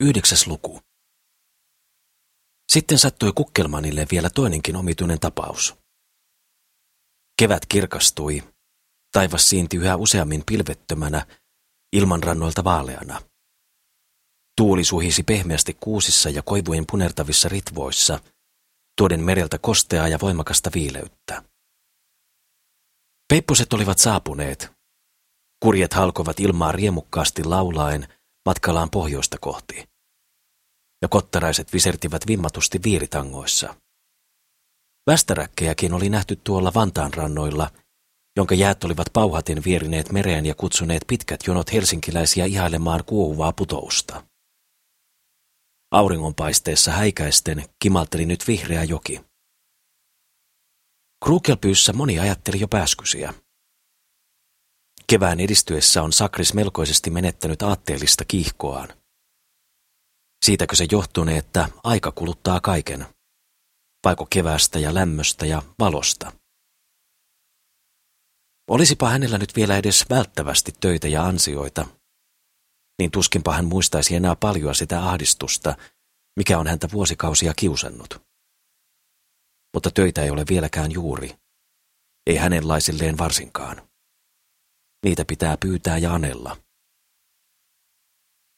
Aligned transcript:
Yhdeksäs 0.00 0.46
luku. 0.46 0.80
Sitten 2.72 2.98
sattui 2.98 3.32
Kukkelmanille 3.34 4.06
vielä 4.10 4.30
toinenkin 4.30 4.76
omituinen 4.76 5.20
tapaus. 5.20 5.74
Kevät 7.38 7.66
kirkastui, 7.66 8.42
taivas 9.12 9.48
siinti 9.48 9.76
yhä 9.76 9.96
useammin 9.96 10.42
pilvettömänä, 10.46 11.26
ilmanrannoilta 11.92 12.64
vaaleana. 12.64 13.22
Tuuli 14.56 14.84
suhisi 14.84 15.22
pehmeästi 15.22 15.74
kuusissa 15.80 16.30
ja 16.30 16.42
koivujen 16.42 16.84
punertavissa 16.90 17.48
ritvoissa, 17.48 18.20
tuoden 18.98 19.20
mereltä 19.20 19.58
kosteaa 19.58 20.08
ja 20.08 20.18
voimakasta 20.22 20.70
viileyttä. 20.74 21.42
Peipposet 23.28 23.72
olivat 23.72 23.98
saapuneet. 23.98 24.72
Kurjet 25.62 25.92
halkovat 25.92 26.40
ilmaa 26.40 26.72
riemukkaasti 26.72 27.44
laulaen 27.44 28.19
matkallaan 28.48 28.90
pohjoista 28.90 29.36
kohti. 29.40 29.88
Ja 31.02 31.08
kottaraiset 31.08 31.72
visertivät 31.72 32.26
vimmatusti 32.26 32.80
viiritangoissa. 32.84 33.74
Västäräkkejäkin 35.06 35.92
oli 35.94 36.08
nähty 36.10 36.36
tuolla 36.36 36.74
Vantaan 36.74 37.14
rannoilla, 37.14 37.70
jonka 38.36 38.54
jäät 38.54 38.84
olivat 38.84 39.06
pauhaten 39.12 39.64
vierineet 39.64 40.12
mereen 40.12 40.46
ja 40.46 40.54
kutsuneet 40.54 41.02
pitkät 41.06 41.40
jonot 41.46 41.72
helsinkiläisiä 41.72 42.44
ihailemaan 42.44 43.04
kuohuvaa 43.04 43.52
putousta. 43.52 44.24
Auringonpaisteessa 45.90 46.92
häikäisten 46.92 47.64
kimalteli 47.82 48.26
nyt 48.26 48.48
vihreä 48.48 48.84
joki. 48.84 49.20
Krukelpyyssä 51.24 51.92
moni 51.92 52.18
ajatteli 52.18 52.60
jo 52.60 52.68
pääskysiä. 52.68 53.34
Kevään 55.10 55.40
edistyessä 55.40 56.02
on 56.02 56.12
Sakris 56.12 56.54
melkoisesti 56.54 57.10
menettänyt 57.10 57.62
aatteellista 57.62 58.24
kiihkoaan. 58.24 58.88
Siitäkö 60.44 60.76
se 60.76 60.86
johtunee, 60.90 61.38
että 61.38 61.68
aika 61.84 62.12
kuluttaa 62.12 62.60
kaiken, 62.60 63.06
vaiko 64.04 64.26
keväästä 64.30 64.78
ja 64.78 64.94
lämmöstä 64.94 65.46
ja 65.46 65.62
valosta. 65.78 66.32
Olisipa 68.68 69.08
hänellä 69.08 69.38
nyt 69.38 69.56
vielä 69.56 69.76
edes 69.76 70.04
välttävästi 70.10 70.72
töitä 70.80 71.08
ja 71.08 71.24
ansioita, 71.26 71.86
niin 72.98 73.10
tuskinpa 73.10 73.52
hän 73.52 73.64
muistaisi 73.64 74.16
enää 74.16 74.36
paljon 74.36 74.74
sitä 74.74 75.08
ahdistusta, 75.08 75.76
mikä 76.36 76.58
on 76.58 76.66
häntä 76.66 76.88
vuosikausia 76.92 77.54
kiusannut. 77.54 78.22
Mutta 79.74 79.90
töitä 79.90 80.22
ei 80.22 80.30
ole 80.30 80.44
vieläkään 80.48 80.92
juuri, 80.92 81.36
ei 82.26 82.36
hänenlaisilleen 82.36 83.18
varsinkaan. 83.18 83.89
Niitä 85.04 85.24
pitää 85.24 85.56
pyytää 85.56 85.98
ja 85.98 86.14
anella. 86.14 86.56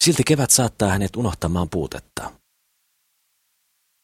Silti 0.04 0.22
kevät 0.26 0.50
saattaa 0.50 0.88
hänet 0.90 1.16
unohtamaan 1.16 1.70
puutetta. 1.70 2.32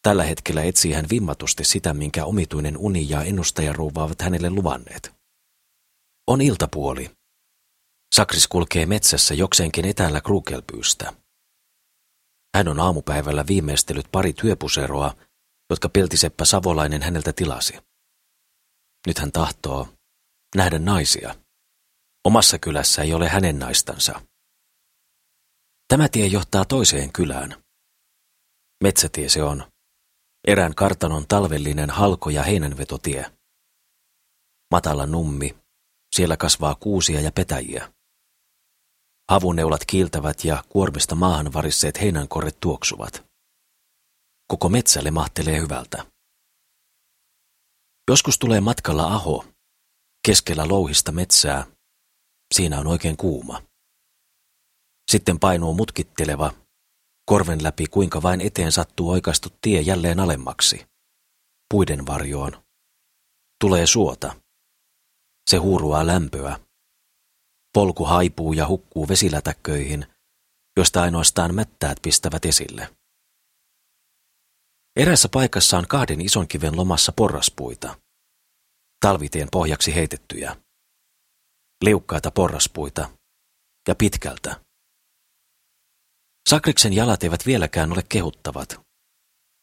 Tällä 0.03 0.25
hetkellä 0.25 0.63
etsii 0.63 0.93
hän 0.93 1.07
vimmatusti 1.11 1.65
sitä, 1.65 1.95
minkä 1.95 2.25
omituinen 2.25 2.77
uni 2.77 3.09
ja 3.09 3.23
ennustajarouva 3.23 4.05
ovat 4.05 4.23
hänelle 4.23 4.51
luvanneet. 4.51 5.15
On 6.27 6.41
iltapuoli. 6.41 7.11
Sakris 8.15 8.49
kulkee 8.49 8.87
metsässä 8.87 9.35
jokseenkin 9.35 9.85
etäällä 9.85 10.21
Krukelpyystä. 10.21 11.13
Hän 12.57 12.69
on 12.69 12.81
aamupäivällä 12.81 13.45
viimeistellyt 13.47 14.07
pari 14.13 14.33
työpuseroa, 14.33 15.15
jotka 15.71 15.89
peltiseppä 15.89 16.45
Savolainen 16.45 17.03
häneltä 17.03 17.33
tilasi. 17.33 17.79
Nyt 19.07 19.19
hän 19.19 19.33
tahtoo 19.33 19.89
nähdä 20.57 20.79
naisia. 20.79 21.35
Omassa 22.29 22.59
kylässä 22.59 23.03
ei 23.03 23.15
ole 23.15 23.29
hänen 23.29 23.59
naistansa. 23.59 24.21
Tämä 25.89 26.09
tie 26.09 26.27
johtaa 26.27 26.65
toiseen 26.65 27.13
kylään. 27.13 27.63
Metsätie 28.83 29.29
se 29.29 29.43
on. 29.43 29.73
Erään 30.47 30.75
kartanon 30.75 31.27
talvellinen 31.29 31.91
halko- 31.91 32.31
ja 32.31 32.43
heinänvetotie. 32.43 33.33
Matala 34.71 35.07
nummi. 35.07 35.57
Siellä 36.17 36.37
kasvaa 36.37 36.75
kuusia 36.75 37.21
ja 37.21 37.33
petäjiä. 37.33 37.93
Havuneulat 39.31 39.85
kiiltävät 39.85 40.45
ja 40.45 40.65
kuormista 40.69 41.15
maahan 41.15 41.53
varisseet 41.53 42.01
heinänkorret 42.01 42.61
tuoksuvat. 42.61 43.25
Koko 44.49 44.69
metsälle 44.69 45.11
mahtelee 45.11 45.61
hyvältä. 45.61 46.07
Joskus 48.11 48.39
tulee 48.39 48.61
matkalla 48.61 49.07
aho, 49.07 49.45
keskellä 50.27 50.69
louhista 50.69 51.13
metsää, 51.13 51.78
Siinä 52.55 52.81
on 52.81 52.87
oikein 52.87 53.17
kuuma. 53.17 53.63
Sitten 55.11 55.39
painuu 55.39 55.75
mutkitteleva, 55.75 56.55
korven 57.27 57.63
läpi 57.63 57.87
kuinka 57.87 58.23
vain 58.23 58.41
eteen 58.41 58.73
sattuu 58.73 59.11
oikastu 59.11 59.49
tie 59.61 59.81
jälleen 59.81 60.21
alemmaksi. 60.21 60.87
Puiden 61.71 62.07
varjoon. 62.07 62.65
Tulee 63.61 63.87
suota. 63.87 64.37
Se 65.51 65.57
huuruaa 65.57 66.07
lämpöä. 66.07 66.61
Polku 67.75 68.05
haipuu 68.05 68.53
ja 68.53 68.69
hukkuu 68.69 69.09
vesilätäkköihin, 69.09 70.07
josta 70.77 71.03
ainoastaan 71.03 71.55
mättäät 71.55 71.99
pistävät 72.03 72.45
esille. 72.45 72.89
Erässä 74.97 75.29
paikassa 75.29 75.79
on 75.79 75.87
kahden 75.89 76.21
ison 76.21 76.49
kiven 76.49 76.77
lomassa 76.77 77.13
porraspuita. 77.13 77.99
Talvitien 79.01 79.49
pohjaksi 79.53 79.95
heitettyjä 79.95 80.57
liukkaita 81.85 82.31
porraspuita 82.31 83.11
ja 83.89 83.95
pitkältä. 83.95 84.61
Sakriksen 86.49 86.93
jalat 86.93 87.23
eivät 87.23 87.47
vieläkään 87.47 87.93
ole 87.93 88.03
kehuttavat, 88.09 88.81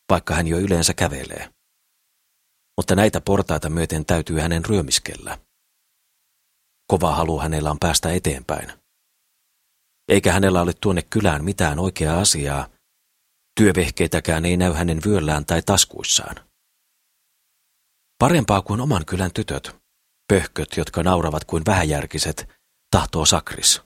vaikka 0.09 0.35
hän 0.35 0.47
jo 0.47 0.57
yleensä 0.57 0.93
kävelee. 0.93 1.49
Mutta 2.77 2.95
näitä 2.95 3.21
portaita 3.21 3.69
myöten 3.69 4.05
täytyy 4.05 4.39
hänen 4.39 4.65
ryömiskellä. 4.65 5.37
Kova 6.87 7.15
halu 7.15 7.39
hänellä 7.39 7.71
on 7.71 7.79
päästä 7.79 8.11
eteenpäin. 8.11 8.73
Eikä 10.07 10.33
hänellä 10.33 10.61
ole 10.61 10.73
tuonne 10.81 11.01
kylään 11.01 11.45
mitään 11.45 11.79
oikeaa 11.79 12.19
asiaa, 12.19 12.69
työvehkeitäkään 13.59 14.45
ei 14.45 14.57
näy 14.57 14.73
hänen 14.73 15.01
vyöllään 15.05 15.45
tai 15.45 15.61
taskuissaan. 15.61 16.35
Parempaa 18.19 18.61
kuin 18.61 18.81
oman 18.81 19.05
kylän 19.05 19.31
tytöt, 19.33 19.75
Pöhköt, 20.27 20.77
jotka 20.77 21.03
nauravat 21.03 21.45
kuin 21.45 21.63
vähäjärkiset, 21.65 22.49
tahtoo 22.91 23.25
Sakris. 23.25 23.81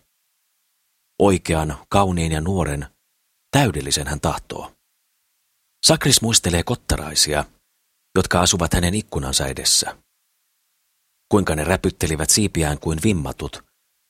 Oikean, 1.20 1.78
kauniin 1.90 2.32
ja 2.32 2.42
nuoren, 2.42 2.88
täydellisen 3.52 4.08
hän 4.08 4.22
tahtoo. 4.22 4.72
Sakris 5.86 6.22
muistelee 6.22 6.64
kottaraisia, 6.64 7.46
jotka 8.16 8.42
asuvat 8.42 8.74
hänen 8.74 8.94
ikkunansa 8.94 9.48
edessä. 9.48 9.98
Kuinka 11.32 11.56
ne 11.56 11.64
räpyttelivät 11.64 12.30
siipiään 12.30 12.80
kuin 12.80 13.00
vimmatut 13.04 13.64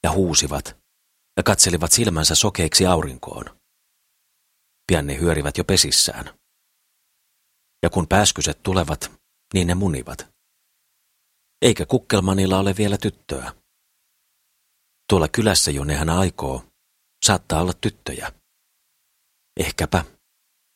ja 0.04 0.12
huusivat 0.12 0.78
ja 1.38 1.44
katselivat 1.44 1.92
silmänsä 1.92 2.36
sokeiksi 2.36 2.86
aurinkoon. 2.86 3.60
Pian 4.88 5.08
ne 5.08 5.20
hyörivät 5.20 5.58
jo 5.58 5.64
pesissään. 5.64 6.40
Ja 7.84 7.90
kun 7.90 8.08
pääskyset 8.08 8.64
tulevat, 8.64 9.12
niin 9.54 9.68
ne 9.68 9.76
munivat 9.76 10.39
eikä 11.62 11.86
Kukkelmanilla 11.86 12.60
ole 12.60 12.76
vielä 12.78 12.98
tyttöä. 12.98 13.54
Tuolla 15.10 15.28
kylässä, 15.28 15.72
jonne 15.72 15.96
hän 15.96 16.10
aikoo, 16.10 16.64
saattaa 17.26 17.62
olla 17.62 17.74
tyttöjä. 17.74 18.32
Ehkäpä 19.60 20.06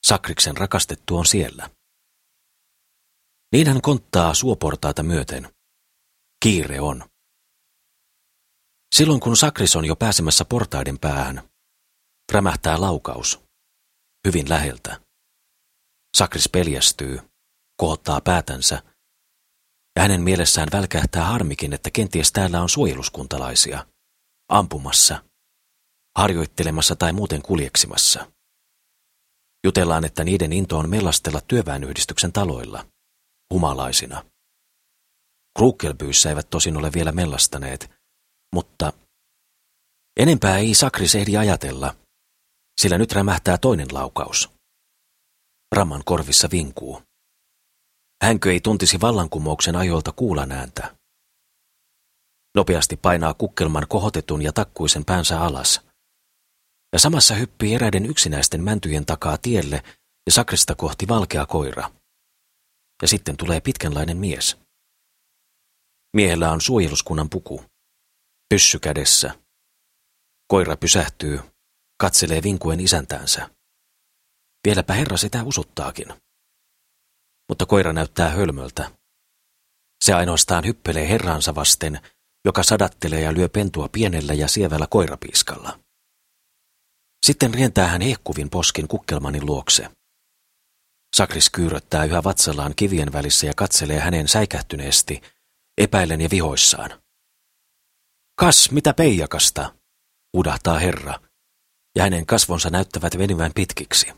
Sakriksen 0.05 0.57
rakastettu 0.57 1.17
on 1.17 1.25
siellä. 1.25 1.69
Niin 3.51 3.67
hän 3.67 3.81
konttaa 3.81 4.33
suoportaita 4.33 5.03
myöten. 5.03 5.53
Kiire 6.43 6.81
on. 6.81 7.09
Silloin 8.95 9.19
kun 9.19 9.37
Sakris 9.37 9.75
on 9.75 9.85
jo 9.85 9.95
pääsemässä 9.95 10.45
portaiden 10.45 10.99
päähän, 10.99 11.49
rämähtää 12.31 12.81
laukaus. 12.81 13.39
Hyvin 14.27 14.49
läheltä. 14.49 15.01
Sakris 16.17 16.49
peljästyy, 16.49 17.19
kohottaa 17.77 18.21
päätänsä 18.21 18.92
ja 19.95 20.01
hänen 20.01 20.21
mielessään 20.21 20.67
välkähtää 20.71 21.23
harmikin, 21.23 21.73
että 21.73 21.91
kenties 21.91 22.31
täällä 22.31 22.61
on 22.61 22.69
suojeluskuntalaisia, 22.69 23.85
ampumassa, 24.49 25.23
harjoittelemassa 26.17 26.95
tai 26.95 27.13
muuten 27.13 27.41
kuljeksimassa. 27.41 28.31
Jutellaan, 29.65 30.05
että 30.05 30.23
niiden 30.23 30.53
into 30.53 30.77
on 30.77 30.89
mellastella 30.89 31.41
työväenyhdistyksen 31.41 32.33
taloilla, 32.33 32.85
humalaisina. 33.53 34.23
Kruukkelbyyssä 35.57 36.29
eivät 36.29 36.49
tosin 36.49 36.77
ole 36.77 36.91
vielä 36.93 37.11
mellastaneet, 37.11 37.91
mutta 38.55 38.93
enempää 40.19 40.57
ei 40.57 40.73
Sakris 40.73 41.15
ehdi 41.15 41.37
ajatella, 41.37 41.95
sillä 42.81 42.97
nyt 42.97 43.11
rämähtää 43.11 43.57
toinen 43.57 43.87
laukaus. 43.91 44.49
Ramman 45.75 46.01
korvissa 46.05 46.47
vinkuu. 46.51 47.01
Hänkö 48.23 48.51
ei 48.51 48.59
tuntisi 48.59 49.01
vallankumouksen 49.01 49.75
ajoilta 49.75 50.11
kuulan 50.11 50.51
ääntä? 50.51 50.95
Nopeasti 52.55 52.97
painaa 52.97 53.33
kukkelman 53.33 53.85
kohotetun 53.89 54.41
ja 54.41 54.53
takkuisen 54.53 55.05
päänsä 55.05 55.41
alas. 55.41 55.81
ja 56.93 56.99
samassa 56.99 57.35
hyppii 57.35 57.75
eräiden 57.75 58.05
yksinäisten 58.05 58.63
mäntyjen 58.63 59.05
takaa 59.05 59.37
tielle 59.37 59.83
ja 60.25 60.31
sakrista 60.31 60.75
kohti 60.75 61.07
valkea 61.07 61.45
koira. 61.45 61.91
Ja 63.01 63.07
sitten 63.07 63.37
tulee 63.37 63.61
pitkänlainen 63.61 64.17
mies. 64.17 64.57
Miehellä 66.15 66.51
on 66.51 66.61
suojeluskunnan 66.61 67.29
puku. 67.29 67.63
Pyssy 68.49 68.79
kädessä. 68.79 69.39
Koira 70.47 70.77
pysähtyy, 70.77 71.39
katselee 72.01 72.43
vinkuen 72.43 72.79
isäntäänsä. 72.79 73.49
Vieläpä 74.67 74.93
herra 74.93 75.17
sitä 75.17 75.43
usuttaakin. 75.43 76.22
Mutta 77.49 77.65
koira 77.65 77.93
näyttää 77.93 78.29
hölmöltä. 78.29 78.91
Se 80.03 80.13
ainoastaan 80.13 80.65
hyppelee 80.65 81.09
herransa 81.09 81.55
vasten, 81.55 81.99
joka 82.45 82.63
sadattelee 82.63 83.21
ja 83.21 83.33
lyö 83.33 83.49
pentua 83.49 83.89
pienellä 83.91 84.33
ja 84.33 84.47
sievällä 84.47 84.87
koirapiiskalla. 84.89 85.79
Sitten 87.25 87.53
rientää 87.53 87.87
hän 87.87 88.01
hehkuvin 88.01 88.49
poskin 88.49 88.87
kukkelmanin 88.87 89.45
luokse. 89.45 89.89
Sakris 91.15 91.49
kyyröttää 91.49 92.05
yhä 92.05 92.23
vatsallaan 92.23 92.73
kivien 92.75 93.13
välissä 93.13 93.47
ja 93.47 93.53
katselee 93.55 93.99
hänen 93.99 94.27
säikähtyneesti, 94.27 95.21
epäillen 95.77 96.21
ja 96.21 96.29
vihoissaan. 96.31 97.01
Kas, 98.35 98.71
mitä 98.71 98.93
peijakasta, 98.93 99.75
udahtaa 100.37 100.79
herra, 100.79 101.19
ja 101.95 102.03
hänen 102.03 102.25
kasvonsa 102.25 102.69
näyttävät 102.69 103.17
venyvän 103.17 103.51
pitkiksi. 103.55 104.13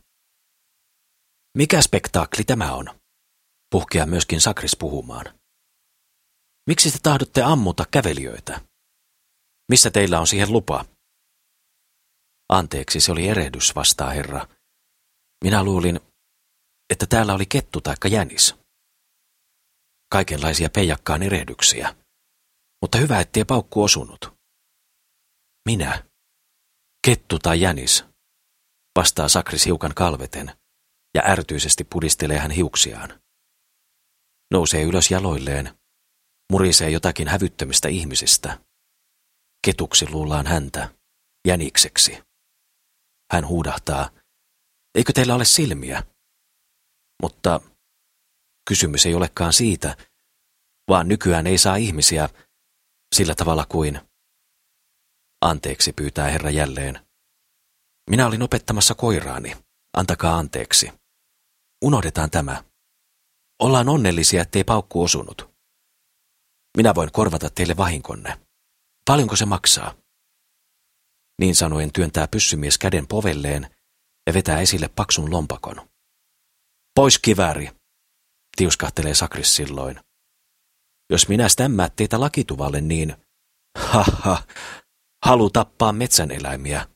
Mikä 1.57 1.81
spektaakli 1.81 2.44
tämä 2.44 2.74
on? 2.74 3.00
Puhkea 3.75 4.06
myöskin 4.06 4.42
Sakris 4.42 4.75
puhumaan. 4.80 5.39
Miksi 6.68 6.92
te 6.92 6.98
tahdotte 7.04 7.42
ammuta 7.42 7.86
kävelijöitä? 7.92 8.62
Missä 9.72 9.92
teillä 9.92 10.19
on 10.19 10.27
siihen 10.27 10.51
lupa? 10.51 10.86
Anteeksi, 12.50 13.00
se 13.00 13.12
oli 13.12 13.27
erehdys, 13.27 13.75
vastaa 13.75 14.10
herra. 14.10 14.48
Minä 15.44 15.63
luulin, 15.63 16.00
että 16.89 17.06
täällä 17.06 17.33
oli 17.33 17.45
kettu 17.45 17.81
taikka 17.81 18.07
jänis. 18.07 18.56
Kaikenlaisia 20.12 20.69
peijakkaan 20.69 21.24
erehdyksiä. 21.24 21.95
Mutta 22.81 22.98
hyvä, 22.98 23.19
ettei 23.19 23.45
paukku 23.45 23.83
osunut. 23.83 24.33
Minä. 25.66 26.06
Kettu 27.07 27.39
tai 27.39 27.62
jänis, 27.62 28.06
vastaa 29.00 29.30
Sakris 29.30 29.66
hiukan 29.66 29.94
kalveten, 29.95 30.51
ja 31.16 31.21
ärtyisesti 31.25 31.83
pudistelee 31.83 32.39
hän 32.39 32.51
hiuksiaan. 32.51 33.25
Nousee 34.51 34.83
ylös 34.83 35.12
jaloilleen, 35.12 35.80
murisee 36.51 36.89
jotakin 36.89 37.27
hävyttömistä 37.27 37.88
ihmisistä. 37.88 38.59
Ketuksi 39.65 40.09
luullaan 40.09 40.47
häntä, 40.47 40.95
jänikseksi. 41.47 42.24
Hän 43.31 43.47
huudahtaa, 43.47 44.09
eikö 44.95 45.13
teillä 45.13 45.36
ole 45.36 45.45
silmiä? 45.45 46.03
Mutta 47.21 47.62
kysymys 48.68 49.06
ei 49.06 49.15
olekaan 49.15 49.53
siitä, 49.53 49.97
vaan 50.89 51.07
nykyään 51.07 51.47
ei 51.47 51.57
saa 51.57 51.75
ihmisiä 51.75 52.30
sillä 53.15 53.36
tavalla 53.36 53.65
kuin... 53.69 54.01
Anteeksi 55.42 55.94
pyytää 55.94 56.30
herra 56.30 56.50
jälleen. 56.50 57.07
Minä 58.09 58.27
olin 58.27 58.42
opettamassa 58.42 58.95
koiraani. 58.95 59.57
Antakaa 59.97 60.38
anteeksi. 60.38 60.92
Unohdetaan 61.83 62.31
tämä. 62.31 62.63
Ollaan 63.60 63.90
onnellisia, 63.90 64.42
ettei 64.42 64.63
paukku 64.63 65.04
osunut. 65.04 65.50
Minä 66.78 66.96
voin 66.96 67.12
korvata 67.12 67.50
teille 67.50 67.78
vahinkonne. 67.78 68.40
Paljonko 69.06 69.36
se 69.36 69.46
maksaa? 69.46 69.96
Niin 71.42 71.56
sanoen 71.56 71.94
työntää 71.94 72.28
pyssymies 72.28 72.78
käden 72.78 73.07
povelleen 73.07 73.75
ja 74.28 74.34
vetää 74.34 74.60
esille 74.60 74.88
paksun 74.88 75.31
lompakon. 75.31 75.90
Pois 76.96 77.19
kivääri, 77.19 77.69
tiuskahtelee 78.57 79.13
Sakris 79.13 79.56
silloin. 79.56 80.00
Jos 81.10 81.28
minä 81.28 81.50
stämmäät 81.50 81.96
teitä 81.96 82.19
lakituvalle, 82.19 82.81
niin 82.81 83.16
haha, 83.78 84.44
halu 85.25 85.50
tappaa 85.50 85.92
metsän 85.92 86.31
eläimiä. 86.31 86.88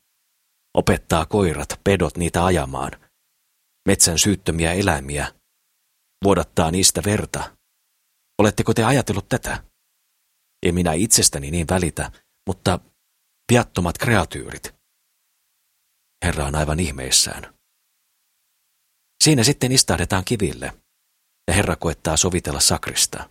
Opettaa 0.73 1.25
koirat, 1.25 1.81
pedot 1.83 2.17
niitä 2.17 2.45
ajamaan. 2.45 2.91
Metsän 3.88 4.19
syyttömiä 4.19 4.73
eläimiä. 4.73 5.38
Vuodattaa 6.24 6.71
niistä 6.71 7.01
verta. 7.06 7.57
Oletteko 8.38 8.74
te 8.74 8.83
ajatellut 8.83 9.30
tätä? 9.30 9.63
Ei 10.66 10.71
minä 10.71 10.94
itsestäni 10.94 11.51
niin 11.51 11.68
välitä, 11.69 12.12
mutta 12.48 12.80
viattomat 13.51 13.98
kreatyyrit. 13.98 14.75
Herra 16.25 16.45
on 16.45 16.56
aivan 16.56 16.80
ihmeissään. 16.80 17.54
Siinä 19.24 19.44
sitten 19.44 19.71
istahdetaan 19.71 20.25
kiville, 20.25 20.74
ja 21.48 21.54
Herra 21.54 21.75
koettaa 21.75 22.18
sovitella 22.18 22.60
Sakrista. 22.60 23.30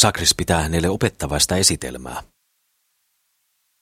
Sakris 0.00 0.34
pitää 0.34 0.62
hänelle 0.62 0.88
opettavaista 0.88 1.56
esitelmää. 1.56 2.22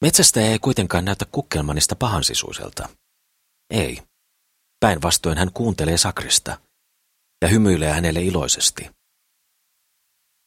Metsästäjä 0.05 0.47
ei 0.47 0.59
kuitenkaan 0.59 1.05
näytä 1.05 1.25
kukkelmanista 1.33 1.97
pahansisuiselta. 1.97 2.89
Ei. 3.71 4.03
Päinvastoin 4.81 5.39
hän 5.39 5.53
kuuntelee 5.53 5.99
Sakrista 5.99 6.61
ja 7.43 7.49
hymyilee 7.49 7.93
hänelle 7.93 8.23
iloisesti. 8.23 8.91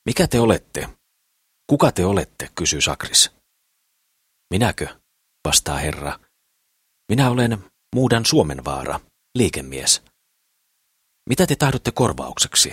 Mikä 0.05 0.27
te 0.27 0.39
olette? 0.39 0.89
Kuka 1.69 1.91
te 1.91 2.05
olette, 2.05 2.49
kysyy 2.55 2.81
Sakris. 2.81 3.31
Minäkö, 4.53 4.99
vastaa 5.47 5.77
herra. 5.77 6.19
Minä 7.09 7.29
olen 7.29 7.71
Muudan 7.95 8.25
Suomenvaara, 8.25 8.99
liikemies. 9.37 10.01
Mitä 11.29 11.47
te 11.47 11.55
tahdotte 11.55 11.91
korvaukseksi? 11.91 12.69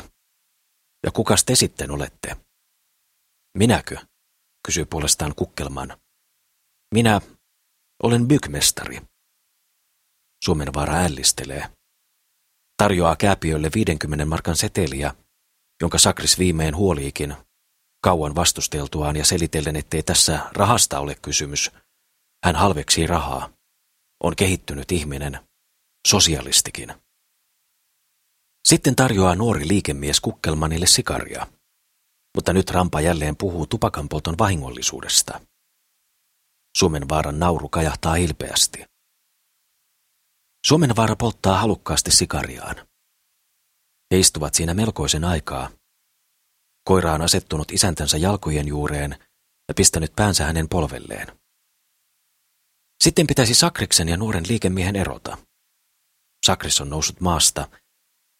Ja 1.06 1.10
kukas 1.10 1.44
te 1.44 1.54
sitten 1.54 1.90
olette? 1.90 2.36
Minäkö? 3.58 3.96
kysyy 4.66 4.84
puolestaan 4.84 5.34
Kukkelman. 5.34 6.00
Minä 6.94 7.20
olen 8.02 8.28
bykmestari. 8.28 9.02
Suomenvaara 10.44 10.94
ällistelee. 10.94 11.81
Tarjoaa 12.76 13.16
kääpiölle 13.16 13.70
50 13.74 14.24
markan 14.24 14.56
seteliä, 14.56 15.14
jonka 15.82 15.98
Sakris 15.98 16.38
viimein 16.38 16.76
huoliikin, 16.76 17.34
kauan 18.04 18.34
vastusteltuaan 18.34 19.16
ja 19.16 19.24
selitellen, 19.24 19.76
ettei 19.76 20.02
tässä 20.02 20.40
rahasta 20.52 21.00
ole 21.00 21.14
kysymys. 21.14 21.70
Hän 22.44 22.56
halveksii 22.56 23.06
rahaa. 23.06 23.52
On 24.24 24.36
kehittynyt 24.36 24.92
ihminen, 24.92 25.40
sosialistikin. 26.08 26.94
Sitten 28.68 28.96
tarjoaa 28.96 29.34
nuori 29.34 29.68
liikemies 29.68 30.20
Kukkelmanille 30.20 30.86
sikaria. 30.86 31.46
Mutta 32.34 32.52
nyt 32.52 32.70
Rampa 32.70 33.00
jälleen 33.00 33.36
puhuu 33.36 33.66
tupakanpolton 33.66 34.38
vahingollisuudesta. 34.38 35.40
Suomenvaaran 36.78 37.38
nauru 37.38 37.68
kajahtaa 37.68 38.16
ilpeästi. 38.16 38.84
Suomenvaara 40.66 41.16
polttaa 41.16 41.58
halukkaasti 41.58 42.10
sikariaan. 42.10 42.76
He 44.10 44.18
istuvat 44.18 44.54
siinä 44.54 44.74
melkoisen 44.74 45.24
aikaa. 45.24 45.70
Koira 46.84 47.12
on 47.12 47.22
asettunut 47.22 47.72
isäntänsä 47.72 48.16
jalkojen 48.16 48.68
juureen 48.68 49.10
ja 49.68 49.74
pistänyt 49.74 50.12
päänsä 50.16 50.44
hänen 50.44 50.68
polvelleen. 50.68 51.38
Sitten 53.04 53.26
pitäisi 53.26 53.54
Sakriksen 53.54 54.08
ja 54.08 54.16
nuoren 54.16 54.44
liikemiehen 54.48 54.96
erota. 54.96 55.38
Sakris 56.46 56.80
on 56.80 56.90
noussut 56.90 57.20
maasta, 57.20 57.68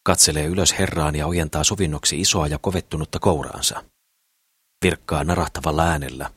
katselee 0.04 0.46
ylös 0.46 0.78
herraan 0.78 1.14
ja 1.14 1.26
ojentaa 1.26 1.64
sovinnoksi 1.64 2.20
isoa 2.20 2.46
ja 2.46 2.58
kovettunutta 2.58 3.18
kouraansa. 3.18 3.84
Virkkaa 4.84 5.24
narahtavalla 5.24 5.82
äänellä. 5.84 6.30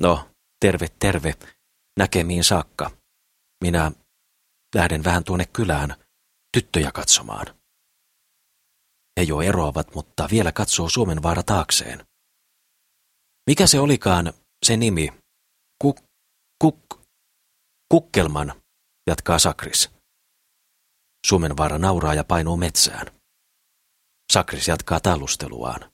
No, 0.00 0.28
terve, 0.60 0.88
terve, 0.98 1.34
näkemiin 1.98 2.44
saakka. 2.44 2.90
Minä 3.64 3.92
lähden 4.74 5.04
vähän 5.04 5.24
tuonne 5.24 5.46
kylään 5.46 5.94
tyttöjä 6.52 6.92
katsomaan. 6.92 7.46
He 9.20 9.22
jo 9.22 9.40
eroavat, 9.40 9.94
mutta 9.94 10.28
vielä 10.30 10.52
katsoo 10.52 10.88
Suomen 10.88 11.22
vaara 11.22 11.42
taakseen. 11.42 12.06
Mikä 13.46 13.66
se 13.66 13.80
olikaan, 13.80 14.32
se 14.66 14.76
nimi? 14.76 15.08
Kuk, 15.82 16.00
kuk, 16.62 17.00
kukkelman, 17.88 18.62
jatkaa 19.06 19.38
Sakris. 19.38 19.90
Suomen 21.26 21.56
vaara 21.56 21.78
nauraa 21.78 22.14
ja 22.14 22.24
painuu 22.24 22.56
metsään. 22.56 23.06
Sakris 24.32 24.68
jatkaa 24.68 25.00
tallusteluaan. 25.00 25.92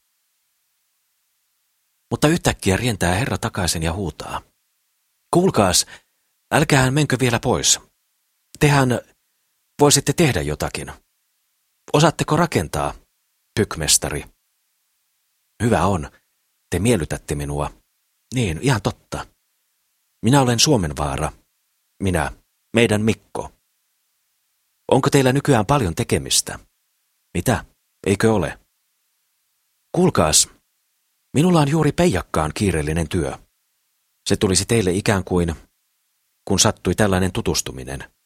Mutta 2.11 2.29
yhtäkkiä 2.29 2.77
rientää 2.77 3.15
herra 3.15 3.39
takaisin 3.39 3.83
ja 3.83 3.93
huutaa. 3.93 4.43
Kuulkaas, 5.35 5.87
älkäähän 6.55 6.95
menkö 6.95 7.17
vielä 7.21 7.41
pois. 7.41 7.88
Tehän 8.59 8.89
voisitte 9.81 10.13
tehdä 10.13 10.41
jotakin. 10.41 10.93
Osaatteko 11.93 12.37
rakentaa, 12.37 12.95
pykmestari? 13.59 14.25
Hyvä 15.63 15.87
on. 15.87 16.11
Te 16.71 16.79
miellytätte 16.79 17.35
minua. 17.35 17.71
Niin, 18.35 18.59
ihan 18.63 18.83
totta. 18.83 19.27
Minä 20.25 20.41
olen 20.41 20.59
Suomenvaara, 20.59 21.33
minä, 22.03 22.33
meidän 22.77 23.03
Mikko. 23.03 23.53
Onko 24.91 25.11
teillä 25.11 25.33
nykyään 25.33 25.67
paljon 25.67 25.95
tekemistä? 25.95 26.59
Mitä? 27.37 27.65
Eikö 28.07 28.33
ole? 28.33 28.59
Kuulkaas, 29.93 30.49
minulla 31.35 31.61
on 31.61 31.69
juuri 31.69 31.93
peijakkaan 31.93 32.51
kiireellinen 32.55 33.09
työ. 33.09 33.39
Se 34.29 34.37
tulisi 34.37 34.65
teille 34.67 34.93
ikään 34.93 35.25
kuin, 35.25 35.55
kun 36.49 36.59
sattui 36.59 36.95
tällainen 36.95 37.33
tutustuminen. 37.33 38.18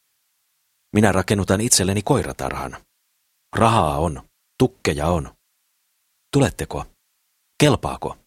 Minä 0.92 1.12
rakennutan 1.12 1.60
itselleni 1.60 2.02
koiratarhan. 2.02 2.76
Rahaa 3.56 3.98
on, 3.98 4.28
tukkeja 4.58 5.06
on. 5.06 5.36
Tuletteko? 6.32 6.84
Kelpaako? 7.60 8.18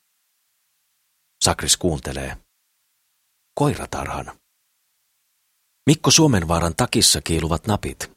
Sakris 1.43 1.77
kuuntelee. 1.77 2.37
Koiratarhan. 3.59 4.39
Mikko 5.85 6.11
Suomenvaaran 6.11 6.75
takissa 6.75 7.21
kiiluvat 7.21 7.67
napit, 7.67 8.11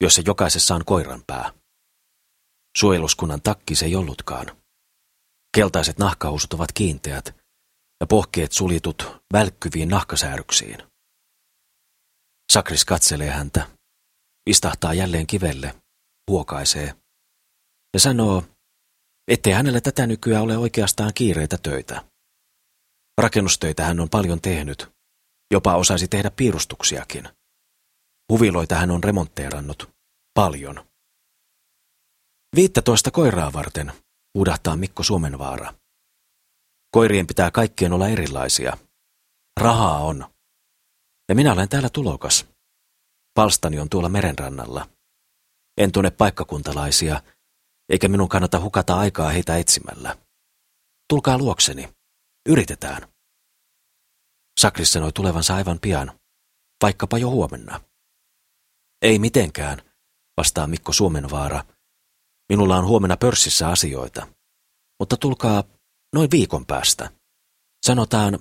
joissa 0.00 0.22
jokaisessa 0.26 0.74
on 0.74 0.84
koiran 0.84 1.22
pää. 1.26 1.52
Suojeluskunnan 2.78 3.42
takki 3.42 3.74
se 3.74 3.86
ei 3.86 3.96
ollutkaan. 3.96 4.56
Keltaiset 5.56 5.98
nahkausut 5.98 6.52
ovat 6.52 6.72
kiinteät 6.72 7.34
ja 8.00 8.06
pohkeet 8.06 8.52
suljetut 8.52 9.22
välkkyviin 9.32 9.88
nahkasääryksiin. 9.88 10.78
Sakris 12.52 12.84
katselee 12.84 13.30
häntä, 13.30 13.68
istahtaa 14.46 14.94
jälleen 14.94 15.26
kivelle, 15.26 15.74
huokaisee 16.30 16.94
ja 17.94 18.00
sanoo, 18.00 18.44
ettei 19.28 19.52
hänellä 19.52 19.80
tätä 19.80 20.06
nykyään 20.06 20.42
ole 20.42 20.58
oikeastaan 20.58 21.14
kiireitä 21.14 21.58
töitä. 21.62 22.04
Rakennustöitä 23.20 23.84
hän 23.84 24.00
on 24.00 24.10
paljon 24.10 24.40
tehnyt, 24.40 24.88
jopa 25.52 25.76
osaisi 25.76 26.08
tehdä 26.08 26.30
piirustuksiakin. 26.30 27.28
Huviloita 28.32 28.74
hän 28.74 28.90
on 28.90 29.04
remontteerannut, 29.04 29.90
paljon. 30.34 30.86
Viittätoista 32.56 33.10
koiraa 33.10 33.52
varten, 33.52 33.92
huudahtaa 34.34 34.76
Mikko 34.76 35.02
Suomenvaara. 35.02 35.74
Koirien 36.90 37.26
pitää 37.26 37.50
kaikkien 37.50 37.92
olla 37.92 38.08
erilaisia. 38.08 38.76
Rahaa 39.60 39.98
on. 39.98 40.34
Ja 41.28 41.34
minä 41.34 41.52
olen 41.52 41.68
täällä 41.68 41.88
tulokas. 41.88 42.49
Palstani 43.34 43.78
on 43.78 43.90
tuolla 43.90 44.08
merenrannalla. 44.08 44.88
En 45.78 45.92
tunne 45.92 46.10
paikkakuntalaisia, 46.10 47.22
eikä 47.88 48.08
minun 48.08 48.28
kannata 48.28 48.60
hukata 48.60 48.98
aikaa 48.98 49.30
heitä 49.30 49.56
etsimällä. 49.56 50.16
Tulkaa 51.08 51.38
luokseni. 51.38 51.88
Yritetään. 52.48 53.08
Sakris 54.60 54.92
sanoi 54.92 55.12
tulevansa 55.12 55.54
aivan 55.54 55.78
pian, 55.80 56.20
vaikkapa 56.82 57.18
jo 57.18 57.30
huomenna. 57.30 57.80
Ei 59.02 59.18
mitenkään, 59.18 59.82
vastaa 60.36 60.66
Mikko 60.66 60.92
Suomenvaara. 60.92 61.64
Minulla 62.48 62.76
on 62.76 62.86
huomenna 62.86 63.16
pörssissä 63.16 63.68
asioita. 63.68 64.26
Mutta 64.98 65.16
tulkaa 65.16 65.64
noin 66.14 66.30
viikon 66.30 66.66
päästä. 66.66 67.10
Sanotaan, 67.86 68.38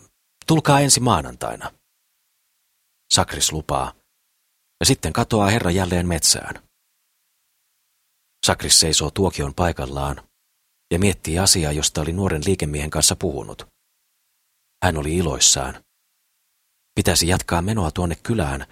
tulkaa 0.48 0.80
ensi 0.80 1.00
maanantaina. 1.00 1.72
Sakris 3.14 3.52
lupaa, 3.52 3.94
ja 4.80 4.86
sitten 4.86 5.14
katoaa 5.14 5.50
herra 5.50 5.72
jälleen 5.72 6.08
metsään. 6.08 6.70
Sakris 8.46 8.80
seisoo 8.80 9.12
tuokion 9.12 9.54
paikallaan 9.54 10.30
ja 10.94 11.00
miettii 11.00 11.40
asiaa, 11.40 11.72
josta 11.72 12.02
oli 12.02 12.14
nuoren 12.14 12.42
liikemiehen 12.46 12.90
kanssa 12.90 13.16
puhunut. 13.16 13.68
Hän 14.84 14.98
oli 14.98 15.18
iloissaan. 15.18 15.84
Pitäisi 16.96 17.28
jatkaa 17.28 17.62
menoa 17.62 17.92
tuonne 17.92 18.16
kylään, 18.16 18.66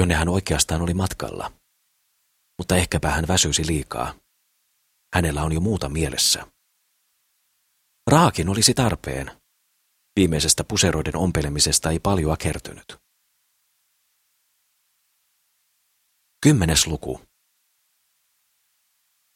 jonne 0.00 0.14
hän 0.14 0.28
oikeastaan 0.28 0.82
oli 0.82 0.94
matkalla. 0.94 1.52
Mutta 2.58 2.76
ehkäpä 2.76 3.10
hän 3.10 3.28
väsyisi 3.28 3.66
liikaa. 3.66 4.14
Hänellä 5.14 5.42
on 5.42 5.52
jo 5.52 5.60
muuta 5.60 5.88
mielessä. 5.88 6.46
Raakin 8.10 8.48
olisi 8.48 8.74
tarpeen. 8.74 9.30
Viimeisestä 10.16 10.64
puseroiden 10.64 11.16
ompelemisesta 11.16 11.90
ei 11.90 11.98
paljoa 11.98 12.36
kertynyt. 12.36 13.07
Kymmenes 16.42 16.86
luku. 16.86 17.20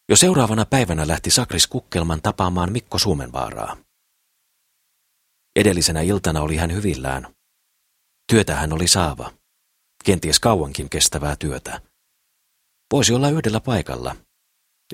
Jo 0.08 0.16
seuraavana 0.16 0.64
päivänä 0.64 1.08
lähti 1.08 1.30
Sakris 1.30 1.66
Kukkelman 1.66 2.22
tapaamaan 2.22 2.72
Mikko 2.72 2.98
Suomenvaaraa. 2.98 3.76
Edellisenä 5.56 6.00
iltana 6.00 6.40
oli 6.40 6.56
hän 6.56 6.72
hyvillään. 6.72 7.34
Työtä 8.32 8.54
hän 8.56 8.72
oli 8.72 8.88
saava. 8.88 9.32
Kenties 10.04 10.40
kauankin 10.40 10.90
kestävää 10.90 11.36
työtä. 11.36 11.80
Voisi 12.92 13.12
olla 13.14 13.30
yhdellä 13.30 13.60
paikalla. 13.60 14.16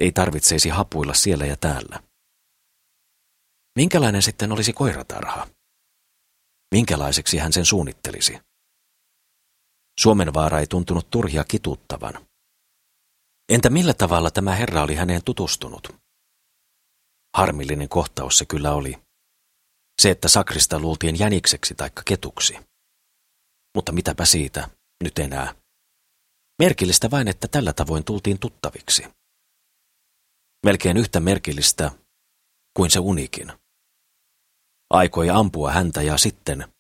Ei 0.01 0.13
tarvitseisi 0.13 0.69
hapuilla 0.69 1.15
siellä 1.15 1.47
ja 1.47 1.57
täällä. 1.57 2.03
Minkälainen 3.77 4.23
sitten 4.23 4.53
olisi 4.53 4.73
koiratarha? 4.73 5.49
Minkälaiseksi 6.75 7.39
hän 7.39 7.53
sen 7.53 7.65
suunnittelisi? 7.67 8.48
Suomenvaara 9.99 10.61
ei 10.61 10.67
tuntunut 10.67 11.11
turhia 11.11 11.45
kituuttavan. 11.45 12.27
Entä 13.49 13.71
millä 13.71 13.95
tavalla 13.95 14.31
tämä 14.31 14.55
herra 14.55 14.83
oli 14.83 14.95
häneen 14.95 15.25
tutustunut? 15.25 15.89
Harmillinen 17.37 17.89
kohtaus 17.89 18.39
se 18.39 18.45
kyllä 18.47 18.75
oli. 18.75 18.99
Se, 20.03 20.11
että 20.11 20.29
sakrista 20.29 20.79
luultiin 20.79 21.19
jänikseksi 21.19 21.75
taikka 21.75 22.03
ketuksi. 22.07 22.59
Mutta 23.75 23.93
mitäpä 23.93 24.25
siitä, 24.25 24.71
nyt 25.05 25.19
enää. 25.19 25.55
Merkillistä 26.59 27.11
vain, 27.11 27.29
että 27.29 27.49
tällä 27.49 27.73
tavoin 27.73 28.05
tultiin 28.05 28.39
tuttaviksi. 28.39 29.05
Melkein 30.67 30.97
yhtä 30.97 31.21
merkillistä 31.21 31.91
kuin 32.77 32.91
se 32.91 32.99
unikin. 32.99 33.53
Aikoi 34.91 35.31
ampua 35.31 35.73
häntä 35.73 36.03
ja 36.03 36.19
sitten... 36.19 36.78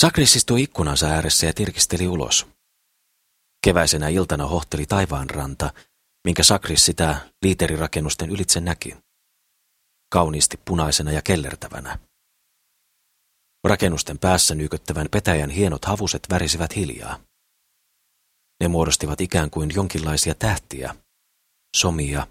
Sakris 0.00 0.36
istui 0.36 0.62
ikkunansa 0.62 1.06
ääressä 1.06 1.46
ja 1.46 1.54
tirkisteli 1.54 2.08
ulos. 2.08 2.46
Keväisenä 3.64 4.08
iltana 4.08 4.46
hohteli 4.46 4.86
taivaanranta, 4.86 5.72
minkä 6.24 6.42
Sakris 6.42 6.84
sitä 6.84 7.30
liiterirakennusten 7.42 8.30
ylitse 8.30 8.60
näki. 8.60 8.96
Kauniisti 10.12 10.60
punaisena 10.64 11.12
ja 11.12 11.22
kellertävänä. 11.22 11.98
Rakennusten 13.64 14.18
päässä 14.18 14.54
nyköttävän 14.54 15.06
petäjän 15.10 15.50
hienot 15.50 15.84
havuset 15.84 16.22
värisivät 16.30 16.76
hiljaa. 16.76 17.20
Ne 18.60 18.68
muodostivat 18.68 19.20
ikään 19.20 19.50
kuin 19.50 19.70
jonkinlaisia 19.74 20.34
tähtiä, 20.34 20.94
somia, 21.76 22.26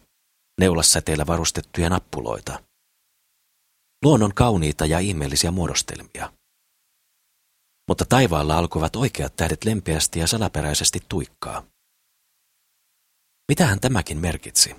neulassäteellä 0.60 1.28
varustettuja 1.28 1.90
nappuloita. 1.90 2.64
Luonnon 4.04 4.34
kauniita 4.34 4.86
ja 4.86 5.00
ihmeellisiä 5.00 5.52
muodostelmia 5.52 6.39
mutta 7.90 8.06
taivaalla 8.06 8.58
alkoivat 8.58 8.96
oikeat 8.96 9.36
tähdet 9.36 9.64
lempeästi 9.64 10.20
ja 10.20 10.28
salaperäisesti 10.28 11.00
tuikkaa. 11.10 11.66
Mitähän 13.48 13.80
tämäkin 13.80 14.18
merkitsi? 14.18 14.76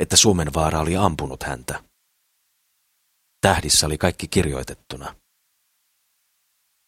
Että 0.00 0.16
Suomen 0.16 0.54
vaara 0.54 0.80
oli 0.80 0.96
ampunut 0.96 1.42
häntä. 1.42 1.84
Tähdissä 3.40 3.86
oli 3.86 3.98
kaikki 3.98 4.28
kirjoitettuna. 4.28 5.14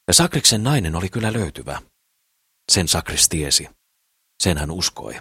Ja 0.09 0.15
Sakriksen 0.15 0.65
nainen 0.65 0.97
oli 0.97 1.09
kyllä 1.09 1.33
löytyvä. 1.33 1.83
Sen 2.73 2.89
Sakris 2.89 3.29
tiesi. 3.29 3.69
Sen 4.43 4.59
hän 4.59 4.71
uskoi. 4.71 5.21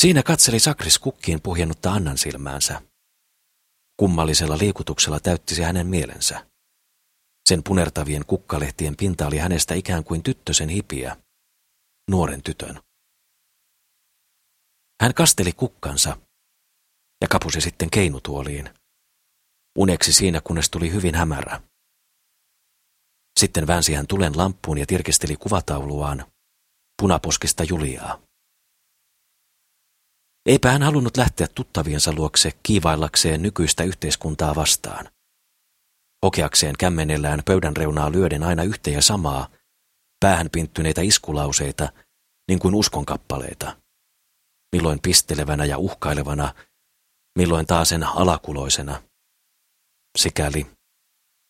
Siinä 0.00 0.22
katseli 0.22 0.60
Sakris 0.60 0.98
kukkiin 0.98 1.42
puhjennutta 1.42 1.92
Annan 1.92 2.18
silmäänsä. 2.18 2.82
Kummallisella 3.96 4.58
liikutuksella 4.58 5.20
täytti 5.20 5.54
se 5.54 5.64
hänen 5.64 5.86
mielensä. 5.86 6.51
Sen 7.52 7.62
punertavien 7.62 8.26
kukkalehtien 8.26 8.96
pinta 8.96 9.26
oli 9.26 9.38
hänestä 9.38 9.74
ikään 9.74 10.04
kuin 10.04 10.22
tyttösen 10.22 10.68
hipiä, 10.68 11.16
nuoren 12.10 12.42
tytön. 12.42 12.80
Hän 15.02 15.14
kasteli 15.14 15.52
kukkansa 15.52 16.16
ja 17.20 17.28
kapusi 17.28 17.60
sitten 17.60 17.90
keinutuoliin. 17.90 18.70
Uneksi 19.78 20.12
siinä, 20.12 20.40
kunnes 20.40 20.70
tuli 20.70 20.92
hyvin 20.92 21.14
hämärä. 21.14 21.60
Sitten 23.40 23.66
väänsi 23.66 23.94
hän 23.94 24.06
tulen 24.06 24.36
lamppuun 24.36 24.78
ja 24.78 24.86
tirkisteli 24.86 25.36
kuvatauluaan, 25.36 26.32
punaposkista 27.02 27.64
Juliaa. 27.64 28.22
Eipä 30.46 30.70
hän 30.70 30.82
halunnut 30.82 31.16
lähteä 31.16 31.46
tuttaviensa 31.54 32.12
luokse 32.12 32.50
kiivaillakseen 32.62 33.42
nykyistä 33.42 33.84
yhteiskuntaa 33.84 34.54
vastaan. 34.54 35.11
Hokeakseen 36.22 36.74
kämmenellään 36.78 37.42
pöydän 37.46 37.76
reunaa 37.76 38.12
lyöden 38.12 38.42
aina 38.42 38.62
yhtä 38.62 38.90
ja 38.90 39.02
samaa, 39.02 39.48
päähän 40.20 40.50
pinttyneitä 40.50 41.00
iskulauseita, 41.00 41.92
niin 42.48 42.58
kuin 42.58 42.74
uskonkappaleita. 42.74 43.76
Milloin 44.72 45.00
pistelevänä 45.02 45.64
ja 45.64 45.78
uhkailevana, 45.78 46.54
milloin 47.38 47.66
taasen 47.66 48.04
alakuloisena. 48.04 49.02
Sikäli, 50.18 50.66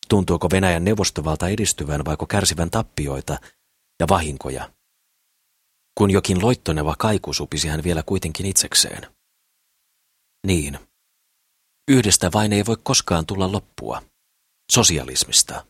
Tuntuuko 0.09 0.49
Venäjän 0.52 0.85
neuvostovalta 0.85 1.49
edistyvän 1.49 2.05
vaiko 2.05 2.26
kärsivän 2.26 2.71
tappioita 2.71 3.38
ja 4.00 4.07
vahinkoja? 4.09 4.73
Kun 5.99 6.11
jokin 6.11 6.43
loittoneva 6.43 6.95
kaiku 6.99 7.33
supisi 7.33 7.69
hän 7.69 7.83
vielä 7.83 8.02
kuitenkin 8.02 8.47
itsekseen. 8.47 9.07
Niin. 10.47 10.79
Yhdestä 11.91 12.31
vain 12.35 12.52
ei 12.52 12.67
voi 12.67 12.76
koskaan 12.83 13.26
tulla 13.26 13.52
loppua. 13.52 14.02
Sosialismista. 14.75 15.67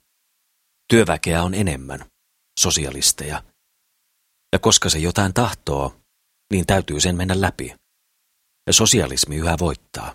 Työväkeä 0.89 1.43
on 1.43 1.55
enemmän. 1.55 2.05
Sosialisteja. 2.61 3.43
Ja 4.53 4.59
koska 4.59 4.89
se 4.91 4.99
jotain 4.99 5.35
tahtoo, 5.35 5.97
niin 6.53 6.67
täytyy 6.67 7.01
sen 7.01 7.17
mennä 7.17 7.41
läpi. 7.41 7.75
Ja 8.67 8.73
sosialismi 8.73 9.37
yhä 9.37 9.57
voittaa. 9.61 10.15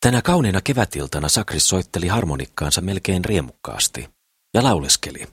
Tänä 0.00 0.22
kauniina 0.22 0.60
kevätiltana 0.60 1.28
Sakris 1.28 1.68
soitteli 1.68 2.08
harmonikkaansa 2.08 2.80
melkein 2.80 3.24
riemukkaasti 3.24 4.10
ja 4.54 4.62
lauleskeli. 4.62 5.28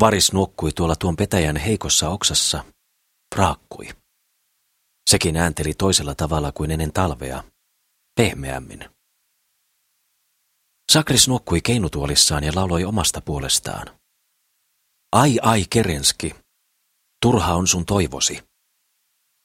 Varis 0.00 0.32
nuokkui 0.32 0.72
tuolla 0.72 0.96
tuon 0.96 1.16
petäjän 1.16 1.56
heikossa 1.56 2.08
oksassa, 2.08 2.64
raakkui. 3.36 3.88
Sekin 5.10 5.36
äänteli 5.36 5.74
toisella 5.74 6.14
tavalla 6.14 6.52
kuin 6.52 6.70
ennen 6.70 6.92
talvea, 6.92 7.44
pehmeämmin. 8.16 8.93
Sakris 10.92 11.28
nuokkui 11.28 11.60
keinutuolissaan 11.60 12.44
ja 12.44 12.52
lauloi 12.54 12.84
omasta 12.84 13.20
puolestaan. 13.20 13.98
Ai 15.12 15.38
ai 15.42 15.64
Kerenski, 15.70 16.34
turha 17.22 17.54
on 17.54 17.66
sun 17.66 17.86
toivosi. 17.86 18.44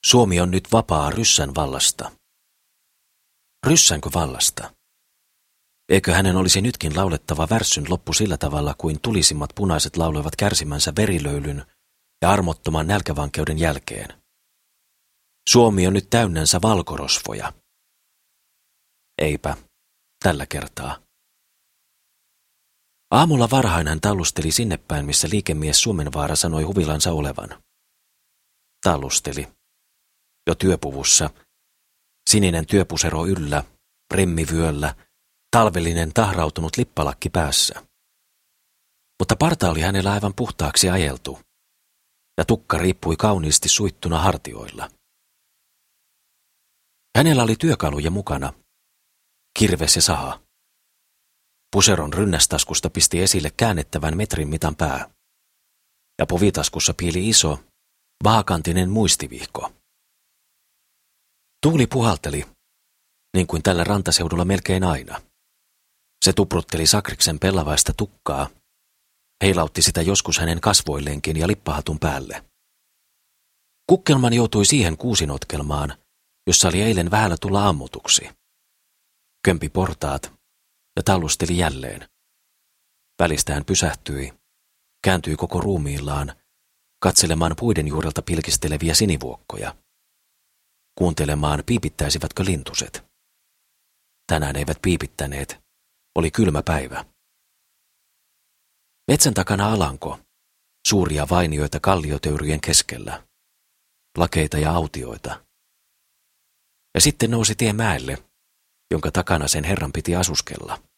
Suomi 0.06 0.40
on 0.40 0.52
nyt 0.52 0.72
vapaa 0.72 1.10
ryssän 1.10 1.56
vallasta. 1.56 2.12
Ryssänkö 3.68 4.10
vallasta? 4.14 4.74
Eikö 5.90 6.14
hänen 6.14 6.36
olisi 6.36 6.62
nytkin 6.62 6.96
laulettava 6.96 7.48
värssyn 7.50 7.86
loppu 7.90 8.14
sillä 8.14 8.38
tavalla 8.38 8.76
kuin 8.78 9.02
tulisimmat 9.02 9.50
punaiset 9.56 9.98
lauloivat 9.98 10.36
kärsimänsä 10.36 10.94
verilöylyn 10.96 11.66
ja 12.22 12.32
armottoman 12.32 12.88
nälkävankeuden 12.88 13.60
jälkeen? 13.60 14.22
Suomi 15.50 15.88
on 15.88 15.94
nyt 15.94 16.10
täynnänsä 16.10 16.62
valkorosvoja. 16.62 17.54
Eipä, 19.18 19.58
tällä 20.24 20.46
kertaa. 20.46 21.09
Aamulla 23.12 23.50
varhain 23.52 23.88
hän 23.88 24.02
tallusteli 24.02 24.52
sinne 24.52 24.78
päin, 24.78 25.06
missä 25.06 25.28
liikemies 25.32 25.82
Suomenvaara 25.82 26.36
sanoi 26.36 26.64
huvilansa 26.64 27.12
olevan. 27.12 27.64
Tallusteli. 28.84 29.48
Jo 30.48 30.56
työpuvussa, 30.56 31.30
sininen 32.30 32.66
työpusero 32.66 33.26
yllä, 33.26 33.64
remmivyöllä, 34.14 34.96
talvellinen 35.52 36.14
tahrautunut 36.14 36.78
lippalakki 36.78 37.30
päässä. 37.30 37.86
Mutta 39.20 39.36
parta 39.36 39.70
oli 39.70 39.82
hänellä 39.82 40.12
aivan 40.12 40.34
puhtaaksi 40.36 40.90
ajeltu, 40.90 41.40
ja 42.38 42.46
tukka 42.46 42.78
riippui 42.78 43.16
kauniisti 43.16 43.70
suittuna 43.70 44.20
hartioilla. 44.20 44.90
Hänellä 47.18 47.44
oli 47.44 47.56
työkaluja 47.56 48.12
mukana, 48.12 48.54
kirves 49.60 49.96
ja 49.96 50.02
saha. 50.02 50.49
Puseron 51.72 52.14
rynnästaskusta 52.14 52.90
pisti 52.90 53.22
esille 53.22 53.52
käännettävän 53.58 54.18
metrin 54.18 54.50
mitan 54.50 54.76
pää, 54.76 55.10
ja 56.20 56.26
povitaskussa 56.26 56.94
piili 56.94 57.30
iso, 57.30 57.60
vaakantinen 58.24 58.90
muistivihko. 58.90 59.72
Tuuli 61.64 61.88
puhalteli, 61.88 62.46
niin 63.36 63.48
kuin 63.48 63.64
tällä 63.64 63.84
rantaseudulla 63.84 64.46
melkein 64.46 64.84
aina. 64.84 65.22
Se 66.26 66.34
tuprutteli 66.34 66.88
Sakriksen 66.88 67.40
pellavaista 67.40 67.94
tukkaa, 67.94 68.50
heilautti 69.44 69.82
sitä 69.82 70.02
joskus 70.02 70.38
hänen 70.40 70.62
kasvoilleenkin 70.62 71.38
ja 71.38 71.48
lippahatun 71.48 72.00
päälle. 72.00 72.46
Kukkelman 73.90 74.34
joutui 74.34 74.66
siihen 74.66 74.98
kuusinotkelmaan, 74.98 75.98
jossa 76.48 76.68
oli 76.68 76.82
eilen 76.82 77.12
vähällä 77.12 77.38
tulla 77.42 77.68
ammutuksi. 77.68 78.30
Kömpi 79.46 79.70
portaat 79.70 80.39
ja 81.00 81.04
tallusteli 81.04 81.58
jälleen. 81.58 82.10
Välistä 83.20 83.54
hän 83.54 83.66
pysähtyi, 83.66 84.34
kääntyi 85.04 85.36
koko 85.36 85.62
ruumiillaan, 85.62 86.36
katselemaan 87.04 87.56
puiden 87.60 87.88
juurelta 87.88 88.22
pilkisteleviä 88.22 88.94
sinivuokkoja. 88.94 89.76
Kuuntelemaan, 90.98 91.64
piipittäisivätkö 91.66 92.46
lintuset. 92.46 93.06
Tänään 94.28 94.56
eivät 94.56 94.78
piipittäneet. 94.82 95.60
Oli 96.16 96.32
kylmä 96.32 96.64
päivä. 96.64 97.06
Metsän 99.12 99.34
takana 99.34 99.74
alanko, 99.74 100.20
suuria 100.88 101.28
vainioita 101.30 101.80
kalliotöyryjen 101.80 102.62
keskellä, 102.62 103.28
lakeita 104.18 104.58
ja 104.58 104.72
autioita. 104.72 105.46
Ja 106.96 107.02
sitten 107.02 107.32
nousi 107.32 107.56
tie 107.56 107.74
mäelle, 107.74 108.18
jonka 108.92 109.12
takana 109.12 109.48
sen 109.48 109.64
herran 109.64 109.92
piti 109.92 110.16
asuskella. 110.16 110.89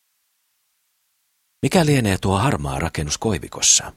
Mikä 1.61 1.85
lienee 1.85 2.17
tuo 2.17 2.37
harmaa 2.37 2.79
rakennus 2.79 3.17
koivikossa? 3.17 3.93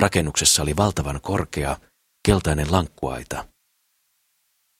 Rakennuksessa 0.00 0.62
oli 0.62 0.76
valtavan 0.76 1.20
korkea, 1.20 1.76
keltainen 2.26 2.72
lankkuaita. 2.72 3.48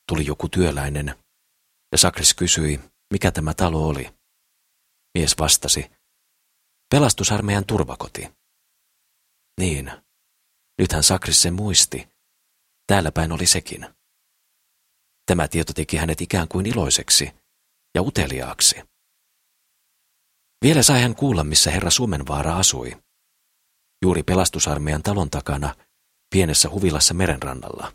Tuli 0.08 0.26
joku 0.26 0.48
työläinen, 0.48 1.14
ja 1.92 1.98
Sakris 1.98 2.34
kysyi, 2.34 2.80
mikä 3.12 3.30
tämä 3.30 3.54
talo 3.54 3.86
oli. 3.86 4.14
Mies 5.18 5.38
vastasi, 5.38 5.90
pelastusarmeijan 6.90 7.66
turvakoti. 7.66 8.32
Niin, 9.60 9.92
nythän 10.78 11.02
Sakris 11.02 11.42
sen 11.42 11.54
muisti. 11.54 12.08
Täällä 12.86 13.12
päin 13.12 13.32
oli 13.32 13.46
sekin. 13.46 13.86
Tämä 15.26 15.48
tieto 15.48 15.72
teki 15.72 15.96
hänet 15.96 16.20
ikään 16.20 16.48
kuin 16.48 16.66
iloiseksi 16.66 17.32
ja 17.94 18.02
uteliaaksi. 18.02 18.89
Vielä 20.64 20.82
sai 20.82 21.02
hän 21.02 21.14
kuulla, 21.14 21.44
missä 21.44 21.70
herra 21.70 21.90
Suomenvaara 21.90 22.56
asui. 22.56 22.96
Juuri 24.02 24.22
pelastusarmeijan 24.22 25.02
talon 25.02 25.30
takana, 25.30 25.74
pienessä 26.34 26.70
huvilassa 26.70 27.14
merenrannalla. 27.14 27.92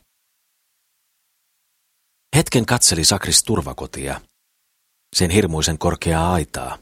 Hetken 2.36 2.66
katseli 2.66 3.06
Sakris 3.06 3.44
turvakotia, 3.44 4.22
sen 5.16 5.32
hirmuisen 5.32 5.78
korkeaa 5.78 6.34
aitaa. 6.34 6.78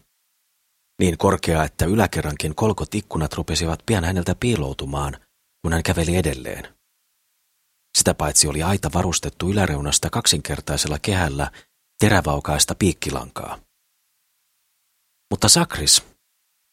Niin 1.00 1.18
korkeaa, 1.18 1.64
että 1.64 1.86
yläkerrankin 1.86 2.56
kolkot 2.56 2.96
ikkunat 2.96 3.34
rupesivat 3.34 3.80
pian 3.86 4.04
häneltä 4.04 4.36
piiloutumaan, 4.40 5.18
kun 5.62 5.74
hän 5.74 5.84
käveli 5.84 6.16
edelleen. 6.16 6.78
Sitä 7.98 8.14
paitsi 8.14 8.48
oli 8.48 8.64
aita 8.64 8.90
varustettu 8.94 9.50
yläreunasta 9.50 10.10
kaksinkertaisella 10.10 11.00
kehällä 11.00 11.52
terävaukaista 12.00 12.76
piikkilankaa. 12.76 13.60
Mutta 15.34 15.50
Sakris, 15.50 16.04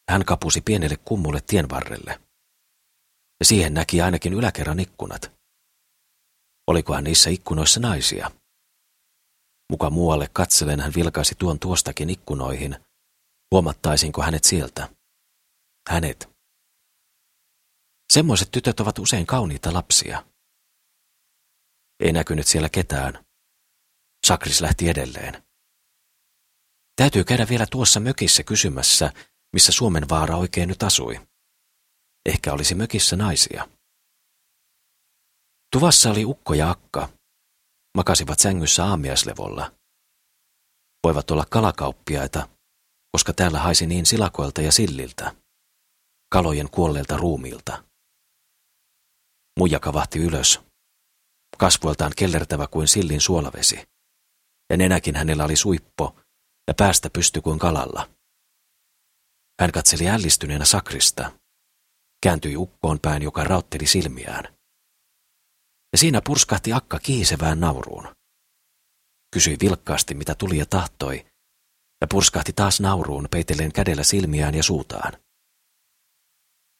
hän 0.09 0.25
kapusi 0.25 0.61
pienelle 0.61 0.97
kummulle 0.97 1.41
tien 1.47 1.69
varrelle. 1.69 2.21
Ja 3.39 3.45
siihen 3.45 3.73
näki 3.73 4.01
ainakin 4.01 4.33
yläkerran 4.33 4.79
ikkunat. 4.79 5.31
Olikohan 6.67 7.03
niissä 7.03 7.29
ikkunoissa 7.29 7.79
naisia? 7.79 8.31
Muka 9.71 9.89
muualle 9.89 10.29
katselen 10.33 10.79
hän 10.79 10.93
vilkaisi 10.95 11.35
tuon 11.35 11.59
tuostakin 11.59 12.09
ikkunoihin. 12.09 12.85
Huomattaisinko 13.51 14.21
hänet 14.21 14.43
sieltä? 14.43 14.89
Hänet. 15.89 16.29
Semmoiset 18.13 18.51
tytöt 18.51 18.79
ovat 18.79 18.99
usein 18.99 19.25
kauniita 19.25 19.73
lapsia. 19.73 20.25
Ei 21.99 22.11
näkynyt 22.11 22.47
siellä 22.47 22.69
ketään. 22.69 23.25
Sakris 24.27 24.61
lähti 24.61 24.89
edelleen. 24.89 25.50
Täytyy 27.01 27.23
käydä 27.23 27.47
vielä 27.49 27.65
tuossa 27.71 27.99
mökissä 27.99 28.43
kysymässä, 28.43 29.13
missä 29.53 29.71
Suomen 29.71 30.09
vaara 30.09 30.37
oikein 30.37 30.69
nyt 30.69 30.83
asui. 30.83 31.27
Ehkä 32.25 32.53
olisi 32.53 32.75
mökissä 32.75 33.15
naisia. 33.15 33.69
Tuvassa 35.71 36.09
oli 36.09 36.25
ukko 36.25 36.53
ja 36.53 36.69
akka, 36.69 37.09
makasivat 37.97 38.39
sängyssä 38.39 38.85
aamiaislevolla. 38.85 39.71
Voivat 41.03 41.31
olla 41.31 41.45
kalakauppiaita, 41.49 42.49
koska 43.11 43.33
täällä 43.33 43.59
haisi 43.59 43.87
niin 43.87 44.05
silakoilta 44.05 44.61
ja 44.61 44.71
silliltä, 44.71 45.35
kalojen 46.31 46.69
kuolleilta 46.69 47.17
ruumiilta. 47.17 47.83
Muija 49.59 49.79
kavahti 49.79 50.19
ylös, 50.19 50.59
kasvoiltaan 51.57 52.11
kellertävä 52.17 52.67
kuin 52.67 52.87
sillin 52.87 53.21
suolavesi, 53.21 53.87
ja 54.69 54.77
nenäkin 54.77 55.15
hänellä 55.15 55.45
oli 55.45 55.55
suippo 55.55 56.20
ja 56.71 56.75
päästä 56.75 57.09
pysty 57.09 57.41
kuin 57.41 57.59
kalalla. 57.59 58.09
Hän 59.61 59.71
katseli 59.71 60.09
ällistyneenä 60.09 60.65
sakrista, 60.65 61.31
kääntyi 62.23 62.55
ukkoon 62.57 62.99
päin, 62.99 63.23
joka 63.23 63.43
rautteli 63.43 63.87
silmiään. 63.87 64.43
Ja 65.91 65.97
siinä 65.97 66.21
purskahti 66.25 66.73
akka 66.73 66.99
kihisevään 66.99 67.59
nauruun. 67.59 68.15
Kysyi 69.33 69.57
vilkkaasti, 69.61 70.13
mitä 70.13 70.35
tuli 70.35 70.57
ja 70.57 70.65
tahtoi, 70.65 71.25
ja 72.01 72.07
purskahti 72.07 72.53
taas 72.53 72.79
nauruun 72.79 73.27
peitellen 73.31 73.73
kädellä 73.73 74.03
silmiään 74.03 74.55
ja 74.55 74.63
suutaan. 74.63 75.13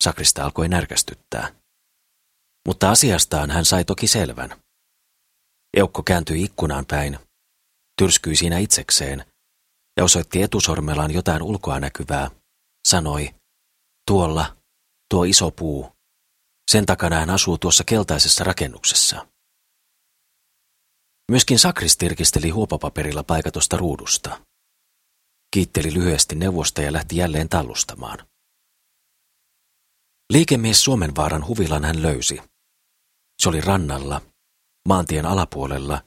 Sakrista 0.04 0.44
alkoi 0.44 0.70
närkästyttää. 0.70 1.56
Mutta 2.68 2.92
asiastaan 2.92 3.52
hän 3.52 3.66
sai 3.66 3.86
toki 3.86 4.08
selvän. 4.08 4.62
Eukko 5.78 6.04
kääntyi 6.04 6.44
ikkunaan 6.44 6.86
päin, 6.86 7.20
tyrskyi 7.98 8.36
siinä 8.36 8.58
itsekseen 8.58 9.31
ja 9.98 10.04
osoitti 10.04 10.42
etusormellaan 10.42 11.14
jotain 11.14 11.42
ulkoa 11.42 11.80
näkyvää, 11.80 12.32
sanoi, 12.88 13.36
tuolla, 14.08 14.58
tuo 15.10 15.24
iso 15.24 15.52
puu, 15.52 15.92
sen 16.72 16.86
takana 16.86 17.20
hän 17.20 17.30
asuu 17.30 17.58
tuossa 17.58 17.84
keltaisessa 17.84 18.44
rakennuksessa. 18.44 19.28
Myöskin 21.32 21.60
Sakris 21.60 21.98
tirkisteli 21.98 22.50
huopapaperilla 22.50 23.24
paikatosta 23.24 23.78
ruudusta. 23.78 24.46
Kiitteli 25.54 25.94
lyhyesti 25.94 26.36
neuvosta 26.36 26.82
ja 26.82 26.94
lähti 26.94 27.18
jälleen 27.18 27.50
tallustamaan. 27.50 28.28
Liikemies 30.34 30.84
Suomenvaaran 30.84 31.48
huvilan 31.48 31.86
hän 31.86 32.02
löysi. 32.02 32.42
Se 33.42 33.50
oli 33.50 33.62
rannalla, 33.62 34.22
maantien 34.88 35.26
alapuolella, 35.26 36.04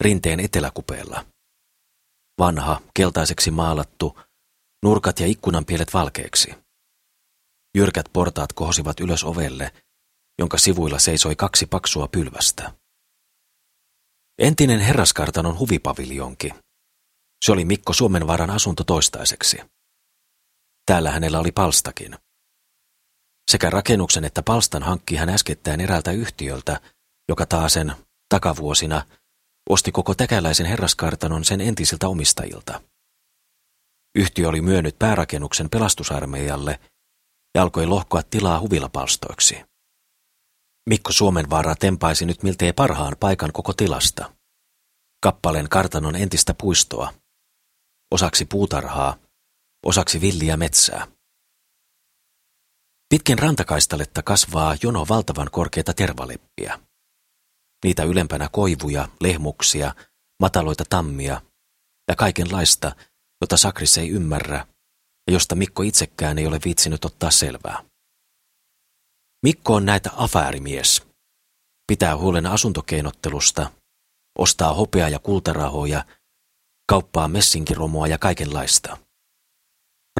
rinteen 0.00 0.40
eteläkupeella. 0.40 1.31
Vanha, 2.38 2.80
keltaiseksi 2.94 3.50
maalattu, 3.50 4.18
nurkat 4.82 5.20
ja 5.20 5.26
ikkunanpielet 5.26 5.94
valkeeksi. 5.94 6.54
Jyrkät 7.76 8.06
portaat 8.12 8.52
kohosivat 8.52 9.00
ylös 9.00 9.24
ovelle, 9.24 9.72
jonka 10.38 10.58
sivuilla 10.58 10.98
seisoi 10.98 11.36
kaksi 11.36 11.66
paksua 11.66 12.08
pylvästä. 12.08 12.72
Entinen 14.38 14.80
herraskartanon 14.80 15.58
huvipaviljonki. 15.58 16.50
Se 17.44 17.52
oli 17.52 17.64
Mikko 17.64 17.92
Suomenvaaran 17.92 18.50
asunto 18.50 18.84
toistaiseksi. 18.84 19.60
Täällä 20.86 21.10
hänellä 21.10 21.38
oli 21.38 21.52
palstakin. 21.52 22.16
Sekä 23.50 23.70
rakennuksen 23.70 24.24
että 24.24 24.42
palstan 24.42 24.82
hankki 24.82 25.16
hän 25.16 25.28
äskettäin 25.28 25.80
eräältä 25.80 26.12
yhtiöltä, 26.12 26.80
joka 27.28 27.46
taasen 27.46 27.92
takavuosina 28.28 29.06
osti 29.70 29.92
koko 29.92 30.14
täkäläisen 30.14 30.66
herraskartanon 30.66 31.44
sen 31.44 31.60
entisiltä 31.60 32.08
omistajilta. 32.08 32.80
Yhtiö 34.14 34.48
oli 34.48 34.60
myönnyt 34.60 34.98
päärakennuksen 34.98 35.70
pelastusarmeijalle 35.70 36.80
ja 37.54 37.62
alkoi 37.62 37.86
lohkoa 37.86 38.22
tilaa 38.22 38.60
huvilapalstoiksi. 38.60 39.64
Mikko 40.88 41.12
Suomenvaara 41.12 41.74
tempaisi 41.74 42.26
nyt 42.26 42.42
miltei 42.42 42.72
parhaan 42.72 43.16
paikan 43.20 43.52
koko 43.52 43.72
tilasta. 43.72 44.34
Kappaleen 45.22 45.68
kartanon 45.68 46.16
entistä 46.16 46.54
puistoa. 46.54 47.14
Osaksi 48.10 48.44
puutarhaa, 48.44 49.16
osaksi 49.86 50.20
villiä 50.20 50.56
metsää. 50.56 51.06
Pitkin 53.08 53.38
rantakaistaletta 53.38 54.22
kasvaa 54.22 54.76
jono 54.82 55.06
valtavan 55.08 55.48
korkeita 55.52 55.94
tervaleppiä. 55.94 56.80
Niitä 57.84 58.02
ylempänä 58.04 58.48
koivuja, 58.52 59.08
lehmuksia, 59.20 59.94
mataloita 60.42 60.84
tammia 60.90 61.40
ja 62.08 62.16
kaikenlaista, 62.16 62.96
jota 63.40 63.56
Sakris 63.56 63.98
ei 63.98 64.08
ymmärrä 64.08 64.66
ja 65.26 65.32
josta 65.32 65.54
Mikko 65.54 65.82
itsekään 65.82 66.38
ei 66.38 66.46
ole 66.46 66.58
viitsinyt 66.64 67.04
ottaa 67.04 67.30
selvää. 67.30 67.84
Mikko 69.42 69.74
on 69.74 69.86
näitä 69.86 70.10
afäärimies. 70.16 71.02
Pitää 71.86 72.16
huolen 72.16 72.46
asuntokeinottelusta, 72.46 73.70
ostaa 74.38 74.74
hopea- 74.74 75.08
ja 75.08 75.18
kultarahoja, 75.18 76.04
kauppaa 76.88 77.28
messinkiromoa 77.28 78.06
ja 78.06 78.18
kaikenlaista. 78.18 78.98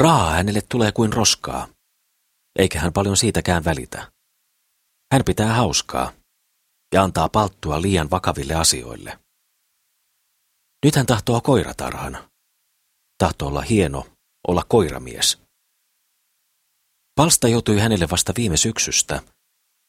Rahaa 0.01 0.31
hänelle 0.31 0.61
tulee 0.69 0.93
kuin 0.93 1.13
roskaa, 1.13 1.69
eikä 2.59 2.81
hän 2.81 2.93
paljon 2.93 3.17
siitäkään 3.17 3.65
välitä. 3.65 4.13
Hän 5.13 5.23
pitää 5.25 5.53
hauskaa 5.53 6.13
ja 6.93 7.03
antaa 7.03 7.29
palttua 7.29 7.83
liian 7.83 8.11
vakaville 8.11 8.55
asioille. 8.55 9.19
Nyt 10.85 10.97
hän 10.97 11.07
tahtoo 11.07 11.41
koiratarhan. 11.41 12.31
Tahtoo 13.19 13.49
olla 13.49 13.63
hieno, 13.63 14.07
olla 14.49 14.65
koiramies. 14.69 15.39
Palsta 17.15 17.49
joutui 17.49 17.79
hänelle 17.79 18.09
vasta 18.11 18.33
viime 18.37 18.57
syksystä, 18.57 19.23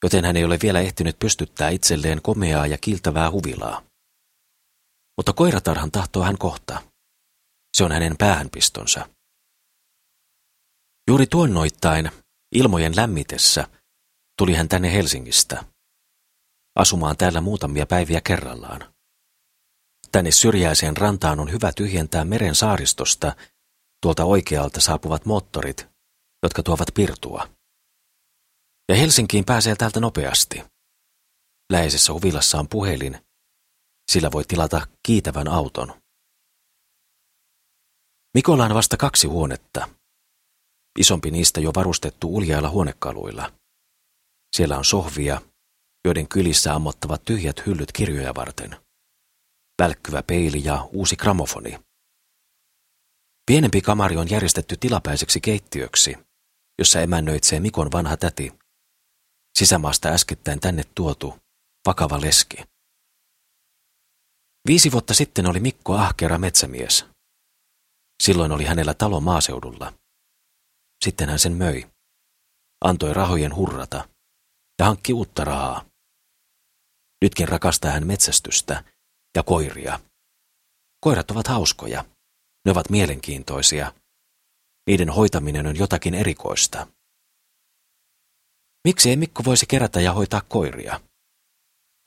joten 0.03 0.25
hän 0.25 0.37
ei 0.37 0.43
ole 0.43 0.59
vielä 0.63 0.79
ehtinyt 0.79 1.19
pystyttää 1.19 1.69
itselleen 1.69 2.21
komeaa 2.21 2.67
ja 2.67 2.77
kiltävää 2.77 3.31
huvilaa. 3.31 3.81
Mutta 5.17 5.33
koiratarhan 5.33 5.91
tahtoo 5.91 6.23
hän 6.23 6.37
kohta. 6.37 6.81
Se 7.77 7.83
on 7.83 7.91
hänen 7.91 8.17
päähänpistonsa. 8.17 9.09
Juuri 11.07 11.27
tuonnoittain, 11.27 12.11
ilmojen 12.55 12.95
lämmitessä, 12.95 13.67
tuli 14.37 14.53
hän 14.53 14.69
tänne 14.69 14.93
Helsingistä. 14.93 15.72
Asumaan 16.75 17.17
täällä 17.17 17.41
muutamia 17.41 17.85
päiviä 17.85 18.21
kerrallaan. 18.21 18.93
Tänne 20.11 20.31
syrjäiseen 20.31 20.97
rantaan 20.97 21.39
on 21.39 21.51
hyvä 21.51 21.71
tyhjentää 21.75 22.25
meren 22.25 22.55
saaristosta 22.55 23.35
tuolta 24.01 24.25
oikealta 24.25 24.81
saapuvat 24.81 25.25
moottorit 25.25 25.93
jotka 26.43 26.63
tuovat 26.63 26.87
pirtua. 26.93 27.49
Ja 28.89 28.95
Helsinkiin 28.95 29.45
pääsee 29.45 29.75
täältä 29.75 29.99
nopeasti. 29.99 30.63
Läheisessä 31.71 32.13
huvilassa 32.13 32.59
on 32.59 32.69
puhelin. 32.69 33.25
Sillä 34.11 34.31
voi 34.31 34.45
tilata 34.45 34.87
kiitävän 35.05 35.47
auton. 35.47 36.01
Mikolla 38.33 38.65
on 38.65 38.73
vasta 38.73 38.97
kaksi 38.97 39.27
huonetta. 39.27 39.89
Isompi 40.99 41.31
niistä 41.31 41.61
jo 41.61 41.71
varustettu 41.75 42.35
uljailla 42.35 42.69
huonekaluilla. 42.69 43.53
Siellä 44.55 44.77
on 44.77 44.85
sohvia, 44.85 45.41
joiden 46.05 46.27
kylissä 46.27 46.73
ammottavat 46.73 47.25
tyhjät 47.25 47.65
hyllyt 47.65 47.91
kirjoja 47.91 48.35
varten. 48.35 48.75
Välkkyvä 49.81 50.23
peili 50.23 50.63
ja 50.63 50.89
uusi 50.91 51.15
gramofoni. 51.15 51.79
Pienempi 53.45 53.81
kamari 53.81 54.17
on 54.17 54.29
järjestetty 54.29 54.77
tilapäiseksi 54.77 55.41
keittiöksi, 55.41 56.15
jossa 56.79 57.01
emännöitsee 57.01 57.59
Mikon 57.59 57.91
vanha 57.91 58.17
täti. 58.17 58.53
Sisämaasta 59.57 60.09
äskettäin 60.09 60.59
tänne 60.59 60.83
tuotu, 60.95 61.39
vakava 61.87 62.21
leski. 62.21 62.57
Viisi 64.67 64.91
vuotta 64.91 65.13
sitten 65.13 65.47
oli 65.47 65.59
Mikko 65.59 65.93
ahkera 65.93 66.37
metsämies. 66.37 67.05
Silloin 68.23 68.51
oli 68.51 68.65
hänellä 68.65 68.93
talo 68.93 69.19
maaseudulla. 69.19 69.93
Sitten 71.03 71.29
hän 71.29 71.39
sen 71.39 71.53
möi. 71.53 71.89
Antoi 72.81 73.13
rahojen 73.13 73.55
hurrata 73.55 74.09
ja 74.79 74.85
hankki 74.85 75.13
uutta 75.13 75.43
rahaa. 75.43 75.85
Nytkin 77.23 77.47
rakastaa 77.47 77.91
hän 77.91 78.07
metsästystä 78.07 78.83
ja 79.35 79.43
koiria. 79.43 79.99
Koirat 80.99 81.31
ovat 81.31 81.47
hauskoja. 81.47 82.05
Ne 82.65 82.71
ovat 82.71 82.89
mielenkiintoisia 82.89 83.93
niiden 84.87 85.09
hoitaminen 85.09 85.67
on 85.67 85.77
jotakin 85.77 86.13
erikoista. 86.13 86.87
Miksi 88.87 89.09
ei 89.09 89.15
Mikko 89.15 89.43
voisi 89.45 89.65
kerätä 89.65 90.01
ja 90.01 90.13
hoitaa 90.13 90.41
koiria? 90.41 90.99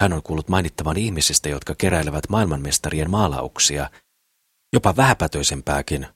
Hän 0.02 0.12
on 0.12 0.22
kuullut 0.22 0.48
mainittavan 0.48 0.96
ihmisistä, 0.96 1.48
jotka 1.48 1.74
keräilevät 1.74 2.28
maailmanmestarien 2.28 3.10
maalauksia, 3.10 3.90
jopa 4.72 4.96
vähäpätöisempääkin. 4.96 6.06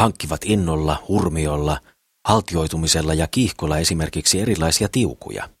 Hankkivat 0.00 0.40
innolla, 0.44 1.04
hurmiolla, 1.08 1.80
haltioitumisella 2.28 3.14
ja 3.14 3.26
kiihkolla 3.26 3.78
esimerkiksi 3.78 4.40
erilaisia 4.40 4.88
tiukuja. 4.88 5.57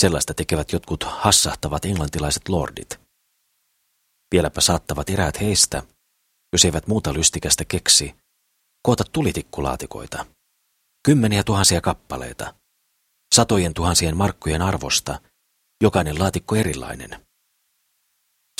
Sellaista 0.00 0.34
tekevät 0.34 0.72
jotkut 0.72 1.04
hassahtavat 1.04 1.84
englantilaiset 1.84 2.48
lordit. 2.48 3.00
Vieläpä 4.34 4.60
saattavat 4.60 5.10
eräät 5.10 5.40
heistä, 5.40 5.82
jos 6.52 6.64
eivät 6.64 6.86
muuta 6.86 7.12
lystikästä 7.12 7.64
keksi, 7.64 8.14
koota 8.82 9.04
tulitikulaatikoita. 9.12 10.26
Kymmeniä 11.04 11.44
tuhansia 11.44 11.80
kappaleita. 11.80 12.54
Satojen 13.34 13.74
tuhansien 13.74 14.16
markkujen 14.16 14.62
arvosta, 14.62 15.20
jokainen 15.82 16.18
laatikko 16.18 16.56
erilainen. 16.56 17.26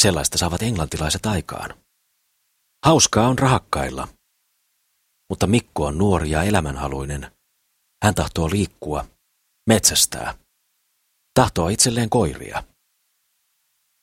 Sellaista 0.00 0.38
saavat 0.38 0.62
englantilaiset 0.62 1.26
aikaan. 1.26 1.74
Hauskaa 2.84 3.28
on 3.28 3.38
rahakkailla. 3.38 4.08
Mutta 5.30 5.46
Mikko 5.46 5.86
on 5.86 5.98
nuori 5.98 6.30
ja 6.30 6.42
elämänhaluinen. 6.42 7.32
Hän 8.04 8.14
tahtoo 8.14 8.50
liikkua, 8.50 9.04
metsästää. 9.68 10.41
Tahtoo 11.34 11.68
itselleen 11.68 12.10
koiria. 12.10 12.64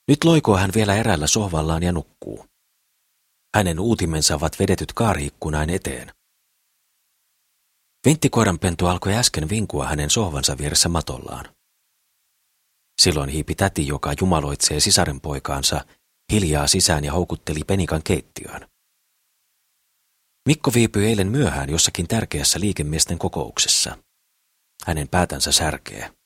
Nyt 0.08 0.24
loikoo 0.24 0.58
hän 0.58 0.72
vielä 0.76 0.96
erällä 0.96 1.28
sohvallaan 1.28 1.84
ja 1.84 1.92
nukkuu. 1.92 2.46
Hänen 3.56 3.80
uutimensa 3.80 4.36
ovat 4.36 4.60
vedetyt 4.60 4.94
kaariikkunain 4.94 5.70
eteen. 5.70 6.12
Vinttikoiranpentu 8.06 8.86
alkoi 8.86 9.16
äsken 9.16 9.50
vinkua 9.50 9.88
hänen 9.88 10.10
sohvansa 10.10 10.58
vieressä 10.58 10.90
matollaan. 10.90 11.56
Silloin 13.02 13.30
hiipi 13.30 13.56
täti, 13.56 13.88
joka 13.88 14.14
jumaloitsee 14.22 14.80
sisaren 14.80 15.22
poikaansa, 15.22 15.86
hiljaa 16.32 16.68
sisään 16.68 17.04
ja 17.04 17.14
houkutteli 17.14 17.64
penikan 17.68 18.04
keittiöön. 18.04 18.70
Mikko 20.48 20.72
viipyi 20.74 21.08
eilen 21.08 21.28
myöhään 21.28 21.70
jossakin 21.70 22.08
tärkeässä 22.08 22.60
liikemiesten 22.60 23.20
kokouksessa. 23.20 23.98
Hänen 24.86 25.08
päätänsä 25.08 25.52
särkee. 25.52 26.19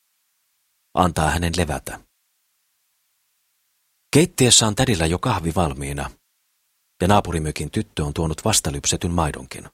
Antaa 0.93 1.29
hänen 1.29 1.53
levätä. 1.57 1.99
Keittiössä 4.13 4.67
on 4.67 4.75
tädillä 4.75 5.05
jo 5.05 5.19
kahvi 5.19 5.55
valmiina, 5.55 6.09
ja 7.01 7.07
naapurimökin 7.07 7.71
tyttö 7.71 8.03
on 8.03 8.13
tuonut 8.13 8.45
vastalypsetyn 8.45 9.11
maidonkin. 9.11 9.69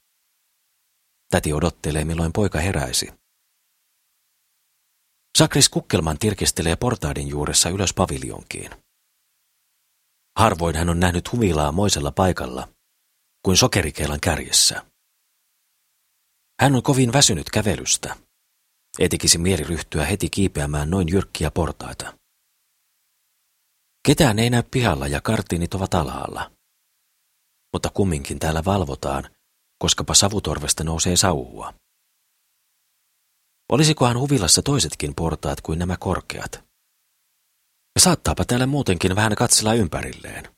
Täti 1.32 1.54
odottelee, 1.54 2.06
milloin 2.06 2.34
poika 2.34 2.60
heräisi. 2.60 3.14
Sakris 5.38 5.70
Kukkelman 5.70 6.20
tirkistelee 6.20 6.76
portaiden 6.76 7.28
juuressa 7.28 7.70
ylös 7.70 7.94
paviljonkiin. 7.94 8.72
Harvoin 10.38 10.76
hän 10.76 10.90
on 10.90 11.00
nähnyt 11.00 11.32
humilaa 11.32 11.72
moisella 11.72 12.12
paikalla, 12.12 12.68
kuin 13.46 13.58
sokerikeilan 13.58 14.20
kärjessä. 14.20 14.86
Hän 16.62 16.76
on 16.76 16.84
kovin 16.84 17.14
väsynyt 17.14 17.50
kävelystä. 17.50 18.29
Ei 19.00 19.10
tekisi 19.10 19.38
mieli 19.38 19.64
ryhtyä 19.64 20.06
heti 20.06 20.30
kiipeämään 20.30 20.90
noin 20.90 21.10
jyrkkiä 21.10 21.52
portaita. 21.52 22.18
Ketään 24.08 24.40
ei 24.40 24.50
näy 24.50 24.64
pihalla 24.64 25.08
ja 25.08 25.22
kartiinit 25.22 25.74
ovat 25.74 25.94
alhaalla. 25.94 26.52
Mutta 27.74 27.90
kumminkin 27.90 28.40
täällä 28.40 28.66
valvotaan, 28.66 29.36
koskapa 29.80 30.14
savutorvesta 30.14 30.84
nousee 30.84 31.16
sauhua. 31.16 31.74
Olisikohan 33.72 34.20
huvilassa 34.20 34.62
toisetkin 34.62 35.16
portaat 35.16 35.62
kuin 35.62 35.80
nämä 35.80 35.98
korkeat? 36.00 36.52
Ja 37.96 38.02
saattaapa 38.02 38.46
täällä 38.46 38.66
muutenkin 38.66 39.16
vähän 39.16 39.36
katsella 39.36 39.74
ympärilleen. 39.74 40.56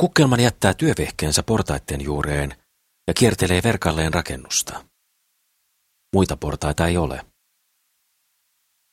Kukkelman 0.00 0.40
jättää 0.40 0.74
työvehkeensä 0.74 1.42
portaitten 1.42 2.00
juureen 2.00 2.56
ja 3.06 3.14
kiertelee 3.14 3.62
verkalleen 3.62 4.14
rakennusta. 4.14 4.84
Muita 6.16 6.36
portaita 6.36 6.86
ei 6.86 6.96
ole. 6.96 7.26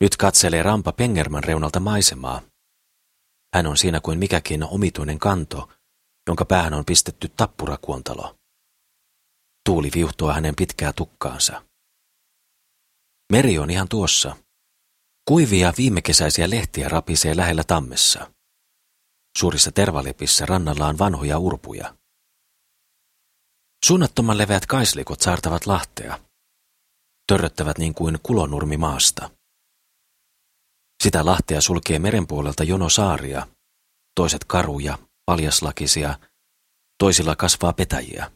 Nyt 0.01 0.17
katselee 0.17 0.63
rampa 0.63 0.91
Pengerman 0.91 1.43
reunalta 1.43 1.79
maisemaa. 1.79 2.41
Hän 3.55 3.67
on 3.67 3.77
siinä 3.77 3.99
kuin 3.99 4.19
mikäkin 4.19 4.63
omituinen 4.63 5.19
kanto, 5.19 5.69
jonka 6.27 6.45
päähän 6.45 6.73
on 6.73 6.86
pistetty 6.86 7.29
tappurakuontalo. 7.29 8.36
Tuuli 9.65 9.89
viuhtoa 9.95 10.33
hänen 10.33 10.55
pitkää 10.55 10.93
tukkaansa. 10.93 11.65
Meri 13.31 13.57
on 13.57 13.69
ihan 13.69 13.89
tuossa. 13.89 14.36
Kuivia 15.27 15.73
viimekesäisiä 15.77 16.49
lehtiä 16.49 16.89
rapisee 16.89 17.38
lähellä 17.38 17.63
tammessa. 17.63 18.33
Suurissa 19.38 19.71
tervalepissä 19.71 20.45
rannalla 20.45 20.88
on 20.88 20.97
vanhoja 20.97 21.38
urpuja. 21.39 21.95
Suunnattoman 23.86 24.38
leveät 24.38 24.65
kaislikot 24.65 25.21
saartavat 25.21 25.65
lahtea. 25.65 26.19
Törröttävät 27.27 27.77
niin 27.77 27.93
kuin 27.93 28.19
kulonurmi 28.23 28.77
maasta. 28.77 29.29
Sitä 31.03 31.25
lahtea 31.25 31.62
sulkee 31.62 31.99
meren 31.99 32.27
puolelta 32.27 32.63
jono 32.63 32.89
saaria, 32.89 33.47
toiset 34.15 34.43
karuja, 34.43 34.97
paljaslakisia, 35.25 36.19
toisilla 36.99 37.36
kasvaa 37.36 37.73
petäjiä. 37.73 38.31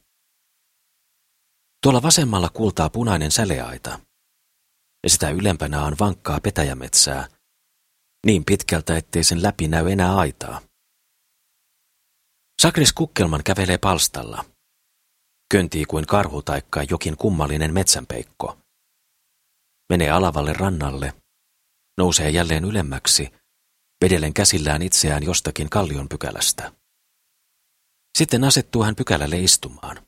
Tuolla 1.83 2.01
vasemmalla 2.01 2.49
kultaa 2.49 2.89
punainen 2.89 3.31
säleaita, 3.31 3.99
ja 5.03 5.09
sitä 5.09 5.29
ylempänä 5.29 5.83
on 5.83 5.95
vankkaa 5.99 6.39
petäjämetsää, 6.39 7.27
niin 8.25 8.45
pitkältä, 8.45 8.97
ettei 8.97 9.23
sen 9.23 9.43
läpi 9.43 9.67
näy 9.67 9.91
enää 9.91 10.15
aitaa. 10.15 10.61
Sakris 12.61 12.93
Kukkelman 12.93 13.43
kävelee 13.43 13.77
palstalla. 13.77 14.45
Köntii 15.51 15.85
kuin 15.85 16.05
karhu 16.05 16.41
taikka 16.41 16.83
jokin 16.89 17.17
kummallinen 17.17 17.73
metsänpeikko. 17.73 18.57
Menee 19.89 20.09
alavalle 20.09 20.53
rannalle, 20.53 21.13
nousee 21.97 22.29
jälleen 22.29 22.65
ylemmäksi, 22.65 23.29
vedellen 24.03 24.33
käsillään 24.33 24.81
itseään 24.81 25.23
jostakin 25.23 25.69
kallion 25.69 26.09
pykälästä. 26.09 26.73
Sitten 28.17 28.43
asettuu 28.43 28.83
hän 28.83 28.95
pykälälle 28.95 29.39
istumaan. 29.39 30.07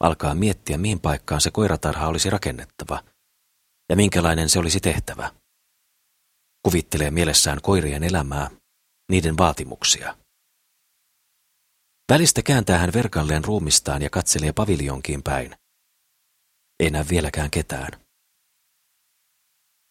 Alkaa 0.00 0.34
miettiä, 0.34 0.78
mihin 0.78 1.00
paikkaan 1.00 1.40
se 1.40 1.50
koiratarha 1.50 2.08
olisi 2.08 2.30
rakennettava 2.30 3.04
ja 3.88 3.96
minkälainen 3.96 4.48
se 4.48 4.58
olisi 4.58 4.80
tehtävä. 4.80 5.30
Kuvittelee 6.62 7.10
mielessään 7.10 7.62
koirien 7.62 8.04
elämää, 8.04 8.50
niiden 9.10 9.38
vaatimuksia. 9.38 10.16
Välistä 12.12 12.42
kääntää 12.42 12.78
hän 12.78 12.92
verkalleen 12.92 13.44
ruumistaan 13.44 14.02
ja 14.02 14.10
katselee 14.10 14.52
paviljonkiin 14.52 15.22
päin. 15.22 15.56
Ei 16.80 16.90
näy 16.90 17.04
vieläkään 17.10 17.50
ketään. 17.50 18.01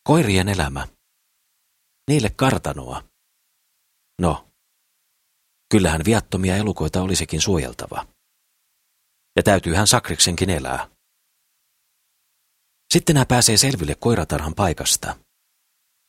Koirien 0.03 0.49
elämä. 0.49 0.87
Niille 2.07 2.29
kartanoa. 2.29 3.03
No, 4.21 4.47
kyllähän 5.71 6.01
viattomia 6.05 6.57
elukoita 6.57 7.01
olisikin 7.01 7.41
suojeltava. 7.41 8.07
Ja 9.35 9.43
täytyy 9.43 9.73
hän 9.73 9.87
Sakriksenkin 9.87 10.49
elää. 10.49 10.89
Sitten 12.93 13.17
hän 13.17 13.27
pääsee 13.27 13.57
selville 13.57 13.95
koiratarhan 13.95 14.55
paikasta. 14.55 15.15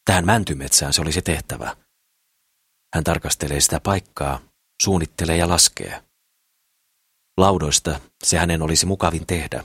Tähän 0.05 0.27
mäntymetsään 0.27 0.93
se 0.93 1.01
olisi 1.03 1.23
tehtävä. 1.23 1.77
Hän 2.95 3.05
tarkastelee 3.05 3.61
sitä 3.61 3.81
paikkaa, 3.81 4.41
suunnittelee 4.83 5.37
ja 5.37 5.49
laskee. 5.49 6.03
Laudoista 7.37 8.01
se 8.25 8.39
hänen 8.39 8.63
olisi 8.63 8.87
mukavin 8.87 9.27
tehdä. 9.27 9.65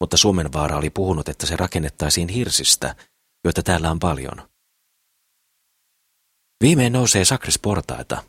Mutta 0.00 0.16
Suomenvaara 0.16 0.76
oli 0.76 0.90
puhunut, 0.90 1.28
että 1.28 1.46
se 1.46 1.56
rakennettaisiin 1.56 2.28
hirsistä, 2.28 2.94
joita 3.48 3.62
täällä 3.62 3.90
on 3.90 3.98
paljon. 3.98 4.48
Viimein 6.64 6.92
nousee 6.92 7.24
sakris 7.24 7.58
portaita 7.58 8.24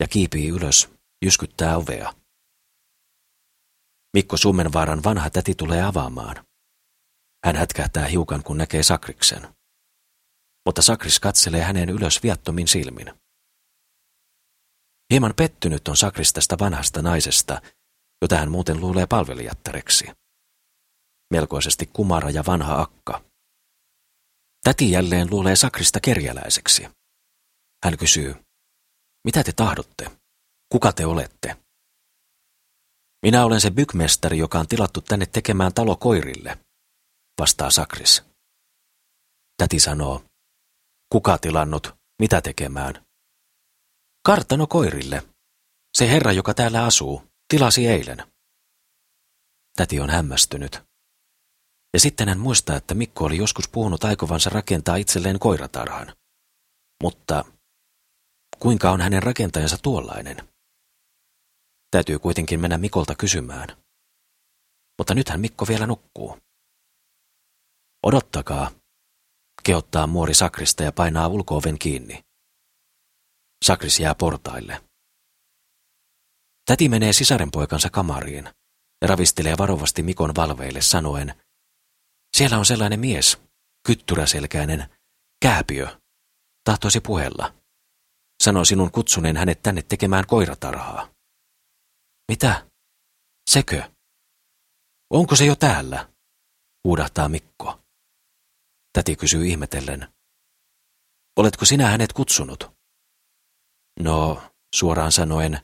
ja 0.00 0.08
kiipii 0.08 0.48
ylös, 0.48 0.88
jyskyttää 1.24 1.76
ovea. 1.76 2.14
Mikko 4.16 4.36
Suomenvaaran 4.36 5.04
vanha 5.04 5.30
täti 5.30 5.54
tulee 5.54 5.82
avaamaan. 5.82 6.46
Hän 7.44 7.56
hätkähtää 7.56 8.06
hiukan, 8.06 8.42
kun 8.42 8.58
näkee 8.58 8.82
Sakriksen. 8.82 9.48
Mutta 10.66 10.82
Sakris 10.82 11.20
katselee 11.20 11.62
häneen 11.62 11.88
ylös 11.88 12.22
viattomin 12.22 12.68
silmin. 12.68 13.14
Hieman 15.12 15.34
pettynyt 15.36 15.88
on 15.88 15.96
Sakris 15.96 16.32
tästä 16.32 16.56
vanhasta 16.60 17.02
naisesta, 17.02 17.62
jota 18.22 18.36
hän 18.36 18.50
muuten 18.50 18.80
luulee 18.80 19.06
palvelijattareksi. 19.06 20.10
Melkoisesti 21.30 21.86
kumara 21.86 22.30
ja 22.30 22.44
vanha 22.46 22.80
akka. 22.80 23.27
Täti 24.68 24.90
jälleen 24.90 25.30
luulee 25.30 25.56
Sakrista 25.56 26.00
kerjäläiseksi. 26.00 26.88
Hän 27.84 27.98
kysyy, 27.98 28.34
mitä 29.24 29.44
te 29.44 29.52
tahdotte? 29.52 30.10
Kuka 30.72 30.92
te 30.92 31.06
olette? 31.06 31.56
Minä 33.22 33.44
olen 33.44 33.60
se 33.60 33.70
bykmestari, 33.70 34.38
joka 34.38 34.58
on 34.58 34.68
tilattu 34.68 35.00
tänne 35.00 35.26
tekemään 35.26 35.74
talo 35.74 35.96
koirille, 35.96 36.58
vastaa 37.40 37.70
Sakris. 37.70 38.22
Täti 39.56 39.80
sanoo, 39.80 40.24
kuka 41.12 41.38
tilannut, 41.38 41.94
mitä 42.22 42.40
tekemään? 42.40 43.06
Kartano 44.26 44.66
koirille. 44.66 45.22
Se 45.98 46.08
herra, 46.08 46.32
joka 46.32 46.54
täällä 46.54 46.84
asuu, 46.84 47.22
tilasi 47.48 47.86
eilen. 47.86 48.32
Täti 49.76 50.00
on 50.00 50.10
hämmästynyt. 50.10 50.87
Ja 51.94 52.00
sitten 52.00 52.28
hän 52.28 52.38
muistaa, 52.38 52.76
että 52.76 52.94
Mikko 52.94 53.24
oli 53.24 53.36
joskus 53.36 53.68
puhunut 53.68 54.04
aikovansa 54.04 54.50
rakentaa 54.50 54.96
itselleen 54.96 55.38
koiratarhan. 55.38 56.16
Mutta 57.02 57.44
kuinka 58.58 58.90
on 58.90 59.00
hänen 59.00 59.22
rakentajansa 59.22 59.78
tuollainen? 59.82 60.48
Täytyy 61.90 62.18
kuitenkin 62.18 62.60
mennä 62.60 62.78
Mikolta 62.78 63.14
kysymään. 63.14 63.68
Mutta 64.98 65.14
nythän 65.14 65.40
Mikko 65.40 65.68
vielä 65.68 65.86
nukkuu. 65.86 66.38
Odottakaa, 68.02 68.70
kehottaa 69.62 70.06
muori 70.06 70.34
Sakrista 70.34 70.82
ja 70.82 70.92
painaa 70.92 71.28
ulkooven 71.28 71.78
kiinni. 71.78 72.24
Sakris 73.64 74.00
jää 74.00 74.14
portaille. 74.14 74.84
Täti 76.64 76.88
menee 76.88 77.12
sisarenpoikansa 77.12 77.90
kamariin 77.90 78.44
ja 79.02 79.08
ravistelee 79.08 79.58
varovasti 79.58 80.02
Mikon 80.02 80.34
valveille 80.36 80.82
sanoen, 80.82 81.34
siellä 82.38 82.58
on 82.58 82.66
sellainen 82.66 83.00
mies, 83.00 83.38
kyttyräselkäinen, 83.86 84.96
kääpiö, 85.42 86.00
tahtoisi 86.64 87.00
puhella. 87.00 87.54
Sano 88.42 88.64
sinun 88.64 88.92
kutsuneen 88.92 89.36
hänet 89.36 89.62
tänne 89.62 89.82
tekemään 89.82 90.26
koiratarhaa. 90.26 91.10
Mitä? 92.28 92.66
Sekö? 93.50 93.90
Onko 95.10 95.36
se 95.36 95.44
jo 95.44 95.56
täällä? 95.56 96.12
Huudahtaa 96.84 97.28
Mikko. 97.28 97.80
Täti 98.92 99.16
kysyy 99.16 99.46
ihmetellen. 99.46 100.08
Oletko 101.36 101.64
sinä 101.64 101.86
hänet 101.86 102.12
kutsunut? 102.12 102.70
No, 104.00 104.42
suoraan 104.74 105.12
sanoen, 105.12 105.60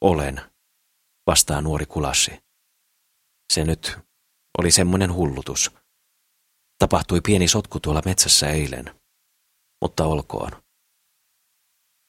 olen. 0.00 0.40
vastaa 1.26 1.60
nuori 1.60 1.86
kulassi. 1.86 2.30
Se 3.52 3.64
nyt 3.64 3.98
oli 4.58 4.70
semmoinen 4.70 5.14
hullutus. 5.14 5.81
Tapahtui 6.82 7.20
pieni 7.20 7.48
sotku 7.48 7.80
tuolla 7.80 8.02
metsässä 8.04 8.50
eilen. 8.50 9.00
Mutta 9.80 10.04
olkoon. 10.04 10.62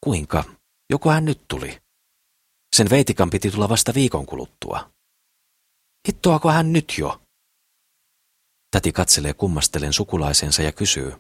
Kuinka? 0.04 0.44
Joku 0.90 1.10
hän 1.10 1.26
nyt 1.26 1.46
tuli. 1.48 1.82
Sen 2.76 2.90
veitikan 2.90 3.30
piti 3.30 3.52
tulla 3.52 3.70
vasta 3.70 3.94
viikon 3.94 4.26
kuluttua. 4.26 4.92
Hittoako 6.08 6.52
hän 6.52 6.74
nyt 6.74 6.94
jo? 6.98 7.22
Täti 8.72 8.92
katselee 8.92 9.34
kummastellen 9.34 9.94
sukulaisensa 9.94 10.62
ja 10.62 10.72
kysyy. 10.72 11.14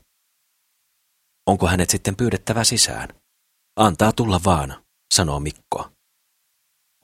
Onko 1.48 1.68
hänet 1.68 1.89
sitten 1.89 2.16
pyydettävä 2.16 2.63
sisään? 2.63 3.10
Antaa 3.76 4.12
tulla 4.12 4.42
vaan, 4.46 4.84
sanoo 5.13 5.39
Mikko. 5.39 5.89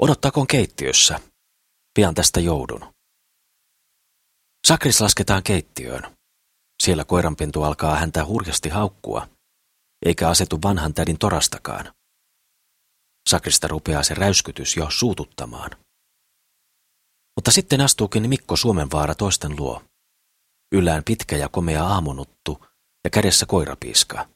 Odottakoon 0.02 0.48
keittiössä. 0.48 1.20
Pian 1.94 2.16
tästä 2.16 2.40
joudun. 2.40 2.94
Sakris 4.68 5.02
lasketaan 5.02 5.44
keittiöön. 5.44 6.19
Siellä 6.84 7.06
koiranpentu 7.06 7.64
alkaa 7.64 7.96
häntä 7.96 8.26
hurjasti 8.26 8.70
haukkua, 8.70 9.28
eikä 10.06 10.30
asetu 10.30 10.60
vanhan 10.64 10.94
tädin 10.94 11.18
torastakaan. 11.18 11.94
Sakrista 13.30 13.68
rupeaa 13.68 14.04
se 14.04 14.14
räyskytys 14.14 14.78
jo 14.78 14.88
suututtamaan. 14.90 15.72
Mutta 17.36 17.52
sitten 17.52 17.82
astuukin 17.82 18.30
Mikko 18.30 18.56
Suomenvaara 18.56 19.16
toisten 19.16 19.56
luo. 19.56 19.84
Yllään 20.72 21.04
pitkä 21.04 21.38
ja 21.38 21.50
komea 21.50 21.86
aamunuttu 21.86 22.66
ja 23.04 23.10
kädessä 23.10 23.46
koirapiiska. 23.46 24.30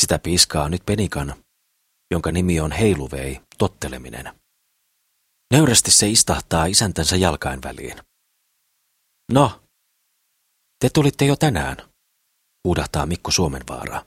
Sitä 0.00 0.18
piiskaa 0.18 0.68
nyt 0.68 0.82
penikan, 0.86 1.44
jonka 2.10 2.32
nimi 2.32 2.60
on 2.60 2.72
heiluvei, 2.72 3.40
totteleminen. 3.58 4.40
Nöyrästi 5.52 5.90
se 5.90 6.08
istahtaa 6.08 6.66
isäntänsä 6.66 7.16
jalkain 7.16 7.62
väliin. 7.62 7.96
No, 9.32 9.61
te 10.82 10.90
tulitte 10.90 11.24
jo 11.24 11.36
tänään, 11.36 11.76
huudahtaa 12.64 13.06
Mikko 13.06 13.30
Suomenvaara. 13.30 14.04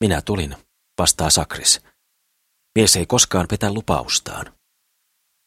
Minä 0.00 0.22
tulin, 0.22 0.56
vastaa 0.98 1.30
Sakris. 1.30 1.80
Mies 2.78 2.96
ei 2.96 3.06
koskaan 3.06 3.46
petä 3.50 3.72
lupaustaan. 3.72 4.54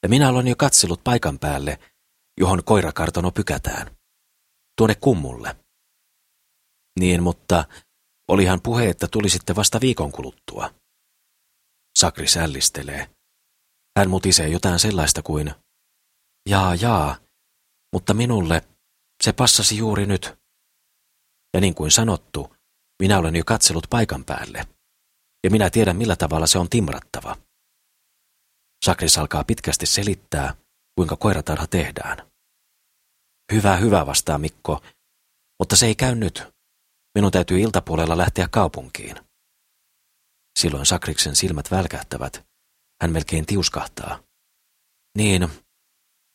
Ja 0.04 0.10
minä 0.10 0.30
olen 0.30 0.48
jo 0.48 0.56
katsellut 0.56 1.04
paikan 1.04 1.40
päälle, 1.40 1.80
johon 2.40 2.64
koirakartono 2.64 3.32
pykätään. 3.32 3.98
Tuonne 4.78 4.96
kummulle. 4.96 5.56
Niin, 7.00 7.24
mutta 7.24 7.66
olihan 8.28 8.62
puhe, 8.62 8.90
että 8.90 9.08
tulisitte 9.08 9.56
vasta 9.56 9.82
viikon 9.82 10.12
kuluttua. 10.12 10.74
Sakri 12.00 12.28
sällistelee. 12.28 13.10
Hän 13.98 14.10
mutisee 14.10 14.48
jotain 14.50 14.80
sellaista 14.80 15.22
kuin, 15.22 15.56
jaa, 16.50 16.76
jaa, 16.76 17.18
mutta 17.94 18.14
minulle 18.14 18.75
se 19.24 19.34
passasi 19.34 19.78
juuri 19.78 20.06
nyt. 20.06 20.34
Ja 21.54 21.62
niin 21.62 21.76
kuin 21.76 21.92
sanottu, 21.92 22.56
minä 23.00 23.18
olen 23.18 23.36
jo 23.36 23.44
katsellut 23.46 23.88
paikan 23.90 24.26
päälle, 24.26 24.68
ja 25.44 25.52
minä 25.52 25.70
tiedän 25.70 25.98
millä 25.98 26.16
tavalla 26.16 26.48
se 26.48 26.60
on 26.60 26.70
timrattava. 26.70 27.36
Sakris 28.86 29.18
alkaa 29.18 29.44
pitkästi 29.44 29.86
selittää, 29.86 30.56
kuinka 30.96 31.16
koiratarha 31.16 31.68
tehdään. 31.68 32.32
Hyvä, 33.54 33.78
hyvä, 33.78 34.06
vastaa 34.06 34.38
Mikko, 34.38 34.82
mutta 35.60 35.76
se 35.76 35.86
ei 35.86 35.96
käy 35.96 36.16
nyt. 36.16 36.44
Minun 37.16 37.32
täytyy 37.32 37.60
iltapuolella 37.60 38.18
lähteä 38.18 38.48
kaupunkiin. 38.52 39.16
Silloin 40.60 40.86
Sakriksen 40.86 41.36
silmät 41.36 41.72
välkähtävät. 41.72 42.46
Hän 43.02 43.12
melkein 43.12 43.46
tiuskahtaa. 43.46 44.20
Niin, 45.18 45.50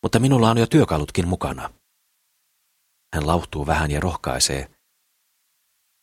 mutta 0.02 0.18
minulla 0.18 0.50
on 0.50 0.58
jo 0.58 0.66
työkalutkin 0.66 1.28
mukana. 1.28 1.70
Hän 3.14 3.26
lauhtuu 3.26 3.66
vähän 3.66 3.90
ja 3.90 4.00
rohkaisee. 4.00 4.70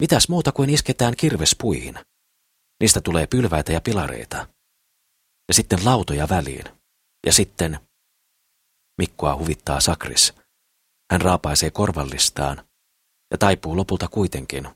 Mitäs 0.02 0.30
muuta 0.30 0.52
kuin 0.52 0.70
isketään 0.70 1.15
kirvespuihin? 1.17 1.96
Niistä 2.80 3.02
tulee 3.02 3.28
pylväitä 3.28 3.72
ja 3.72 3.82
pilareita. 3.82 4.48
Ja 5.48 5.54
sitten 5.54 5.86
lautoja 5.86 6.30
väliin. 6.30 6.65
Ja 7.26 7.34
sitten... 7.34 7.80
Mikkoa 8.98 9.36
huvittaa 9.36 9.80
Sakris. 9.80 10.34
Hän 11.12 11.22
raapaisee 11.22 11.72
korvallistaan 11.72 12.67
ja 13.32 13.38
taipuu 13.38 13.78
lopulta 13.78 14.08
kuitenkin. 14.08 14.70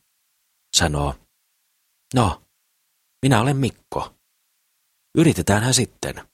Sanoo, 0.78 1.16
no, 2.14 2.42
minä 3.22 3.42
olen 3.42 3.58
Mikko. 3.58 4.14
Yritetäänhän 5.18 5.74
sitten. 5.74 6.28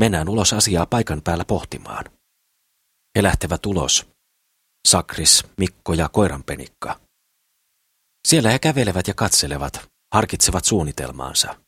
Mennään 0.00 0.28
ulos 0.28 0.52
asiaa 0.52 0.86
paikan 0.86 1.22
päällä 1.22 1.44
pohtimaan. 1.44 2.04
He 3.16 3.22
lähtevät 3.22 3.66
ulos. 3.66 4.13
Sakris, 4.88 5.44
Mikko 5.58 5.92
ja 5.92 6.08
koiranpenikka. 6.08 7.00
Siellä 8.28 8.50
he 8.50 8.58
kävelevät 8.58 9.08
ja 9.08 9.14
katselevat, 9.14 9.88
harkitsevat 10.14 10.64
suunnitelmaansa. 10.64 11.60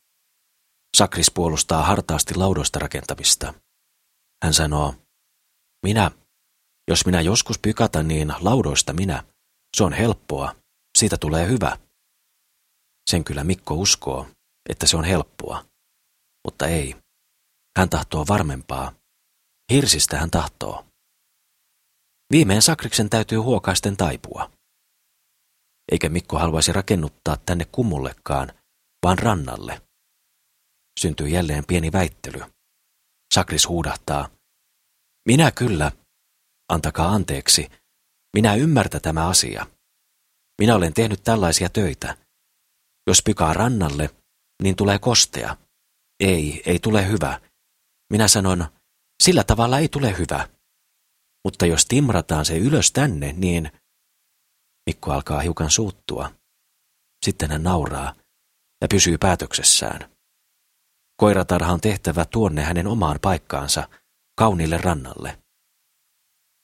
Sakris 0.97 1.31
puolustaa 1.31 1.83
hartaasti 1.83 2.35
laudoista 2.35 2.79
rakentamista. 2.79 3.55
Hän 4.45 4.55
sanoo, 4.55 4.95
minä, 5.87 6.11
jos 6.91 7.07
minä 7.07 7.21
joskus 7.21 7.59
pykata, 7.59 8.03
niin 8.03 8.35
laudoista 8.41 8.93
minä. 8.93 9.25
Se 9.77 9.85
on 9.85 9.93
helppoa, 9.93 10.57
siitä 10.99 11.17
tulee 11.17 11.49
hyvä. 11.49 11.79
Sen 13.11 13.25
kyllä 13.25 13.45
Mikko 13.45 13.75
uskoo, 13.75 14.27
että 14.69 14.87
se 14.87 14.97
on 14.97 15.05
helppoa. 15.05 15.65
Mutta 16.45 16.67
ei. 16.67 16.97
Hän 17.79 17.91
tahtoo 17.91 18.25
varmempaa. 18.29 18.93
Hirsistä 19.73 20.19
hän 20.19 20.31
tahtoo. 20.31 20.85
Viimein 22.33 22.62
Sakriksen 22.62 23.11
täytyy 23.11 23.39
huokaisten 23.39 23.97
taipua. 23.97 24.51
Eikä 25.93 26.09
Mikko 26.09 26.39
haluaisi 26.39 26.73
rakennuttaa 26.73 27.37
tänne 27.37 27.65
kummullekaan, 27.65 28.53
vaan 29.05 29.19
rannalle. 29.19 29.83
Syntyy 31.01 31.29
jälleen 31.29 31.67
pieni 31.67 31.93
väittely. 31.93 32.41
Sakris 33.35 33.69
huudahtaa. 33.69 34.29
Minä 35.29 35.51
kyllä. 35.51 35.93
Antakaa 36.69 37.09
anteeksi. 37.09 37.69
Minä 38.37 38.55
ymmärtä 38.55 39.01
tämä 39.01 39.29
asia. 39.29 39.67
Minä 40.61 40.75
olen 40.75 40.95
tehnyt 40.95 41.25
tällaisia 41.25 41.69
töitä. 41.69 42.17
Jos 43.07 43.23
pykaa 43.23 43.53
rannalle, 43.53 44.11
niin 44.62 44.77
tulee 44.77 44.99
kostea. 44.99 45.57
Ei, 46.21 46.62
ei 46.67 46.79
tule 46.79 47.09
hyvä. 47.09 47.41
Minä 48.12 48.29
sanon, 48.29 48.67
sillä 49.23 49.45
tavalla 49.45 49.79
ei 49.79 49.89
tule 49.89 50.19
hyvä. 50.19 50.49
Mutta 51.47 51.67
jos 51.67 51.87
timrataan 51.87 52.45
se 52.45 52.59
ylös 52.59 52.93
tänne, 52.93 53.33
niin... 53.33 53.73
Mikko 54.87 55.13
alkaa 55.13 55.41
hiukan 55.41 55.71
suuttua. 55.71 56.33
Sitten 57.27 57.51
hän 57.51 57.63
nauraa 57.63 58.15
ja 58.81 58.89
pysyy 58.89 59.19
päätöksessään. 59.19 60.11
Koiratarha 61.17 61.73
on 61.73 61.81
tehtävä 61.81 62.25
tuonne 62.25 62.63
hänen 62.63 62.87
omaan 62.87 63.19
paikkaansa, 63.23 63.89
kaunille 64.39 64.79
rannalle. 64.79 65.39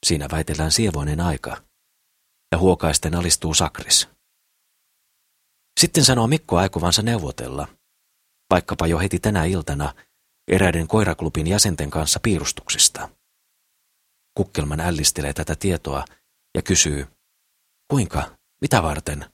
Siinä 0.06 0.28
väitellään 0.32 0.72
sievoinen 0.72 1.20
aika, 1.20 1.62
ja 2.52 2.58
huokaisten 2.58 3.14
alistuu 3.14 3.54
Sakris. 3.54 4.08
Sitten 5.80 6.04
sanoo 6.04 6.26
Mikko 6.26 6.56
aikovansa 6.56 7.02
neuvotella, 7.02 7.68
vaikkapa 8.50 8.86
jo 8.86 8.98
heti 8.98 9.18
tänä 9.18 9.44
iltana, 9.44 9.94
eräiden 10.48 10.88
koiraklubin 10.88 11.46
jäsenten 11.46 11.90
kanssa 11.90 12.20
piirustuksista. 12.20 13.21
Kukkelman 14.34 14.80
ällistelee 14.80 15.32
tätä 15.32 15.56
tietoa 15.56 16.04
ja 16.54 16.62
kysyy, 16.62 17.06
kuinka, 17.90 18.36
mitä 18.60 18.82
varten? 18.82 19.32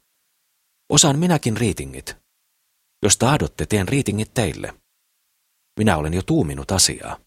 Osaan 0.93 1.19
minäkin 1.19 1.57
riitingit. 1.57 2.17
Jos 3.03 3.17
tahdotte, 3.17 3.67
teen 3.67 3.89
riitingit 3.89 4.35
teille. 4.35 4.75
Minä 5.79 5.97
olen 5.97 6.15
jo 6.15 6.23
tuuminut 6.23 6.71
asiaa. 6.71 7.21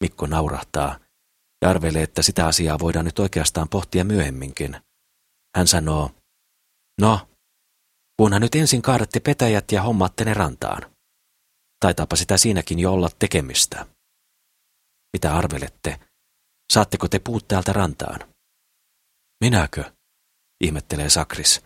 Mikko 0.00 0.26
naurahtaa 0.26 0.98
ja 1.62 1.70
arvelee, 1.70 2.02
että 2.02 2.22
sitä 2.22 2.46
asiaa 2.46 2.78
voidaan 2.78 3.04
nyt 3.04 3.18
oikeastaan 3.18 3.68
pohtia 3.68 4.04
myöhemminkin. 4.04 4.80
Hän 5.56 5.66
sanoo, 5.66 6.10
no, 7.00 7.28
kunhan 8.16 8.40
nyt 8.40 8.54
ensin 8.54 8.82
kaadatte 8.82 9.20
petäjät 9.20 9.72
ja 9.72 9.82
hommaatte 9.82 10.24
ne 10.24 10.34
rantaan. 10.34 10.96
Taitaapa 11.80 12.16
sitä 12.16 12.36
siinäkin 12.36 12.78
jo 12.78 12.92
olla 12.92 13.08
tekemistä. 13.18 13.86
Mitä 15.12 15.36
arvelette? 15.36 16.00
Saatteko 16.72 17.08
te 17.08 17.18
puut 17.18 17.48
täältä 17.48 17.72
rantaan? 17.72 18.34
Minäkö? 19.40 19.92
ihmettelee 20.60 21.10
Sakris. 21.10 21.60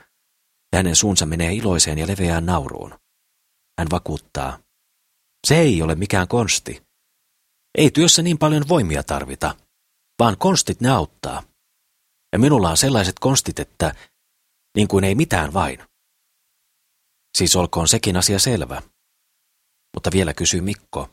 Ja 0.72 0.78
hänen 0.78 0.96
suunsa 0.96 1.26
menee 1.26 1.52
iloiseen 1.54 1.98
ja 1.98 2.06
leveään 2.06 2.46
nauruun. 2.46 2.98
Hän 3.78 3.90
vakuuttaa. 3.90 4.58
Se 5.46 5.58
ei 5.58 5.82
ole 5.82 5.94
mikään 5.94 6.28
konsti. 6.28 6.82
Ei 7.78 7.90
työssä 7.90 8.22
niin 8.22 8.38
paljon 8.38 8.68
voimia 8.68 9.02
tarvita, 9.02 9.54
vaan 10.18 10.38
konstit 10.38 10.80
ne 10.80 10.90
auttaa. 10.90 11.42
Ja 12.32 12.38
minulla 12.38 12.70
on 12.70 12.76
sellaiset 12.76 13.18
konstit, 13.18 13.58
että 13.58 13.94
niin 14.76 14.88
kuin 14.88 15.04
ei 15.04 15.14
mitään 15.14 15.52
vain. 15.52 15.78
Siis 17.38 17.56
olkoon 17.56 17.88
sekin 17.88 18.16
asia 18.16 18.38
selvä. 18.38 18.82
Mutta 19.94 20.10
vielä 20.12 20.34
kysyy 20.34 20.60
Mikko. 20.60 21.08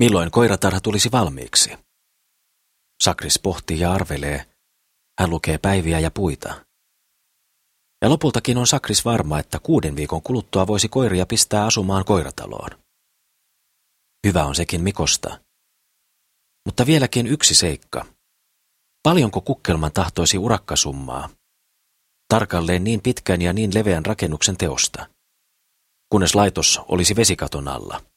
Milloin 0.00 0.30
koiratarha 0.30 0.80
tulisi 0.80 1.12
valmiiksi? 1.12 1.89
Sakris 3.04 3.38
pohtii 3.38 3.80
ja 3.80 3.92
arvelee. 3.92 4.46
Hän 5.20 5.30
lukee 5.30 5.58
päiviä 5.58 5.98
ja 5.98 6.10
puita. 6.10 6.64
Ja 8.02 8.10
lopultakin 8.10 8.58
on 8.58 8.66
Sakris 8.66 9.04
varma, 9.04 9.38
että 9.38 9.58
kuuden 9.58 9.96
viikon 9.96 10.22
kuluttua 10.22 10.66
voisi 10.66 10.88
koiria 10.88 11.26
pistää 11.26 11.66
asumaan 11.66 12.04
koirataloon. 12.04 12.70
Hyvä 14.26 14.44
on 14.44 14.54
sekin 14.54 14.82
Mikosta. 14.82 15.40
Mutta 16.66 16.86
vieläkin 16.86 17.26
yksi 17.26 17.54
seikka. 17.54 18.06
Paljonko 19.02 19.40
Kukkelman 19.40 19.92
tahtoisi 19.92 20.38
urakkasummaa? 20.38 21.28
Tarkalleen 22.28 22.84
niin 22.84 23.02
pitkän 23.02 23.42
ja 23.42 23.52
niin 23.52 23.74
leveän 23.74 24.06
rakennuksen 24.06 24.56
teosta. 24.56 25.06
Kunnes 26.08 26.34
laitos 26.34 26.80
olisi 26.88 27.16
vesikaton 27.16 27.68
alla. 27.68 28.09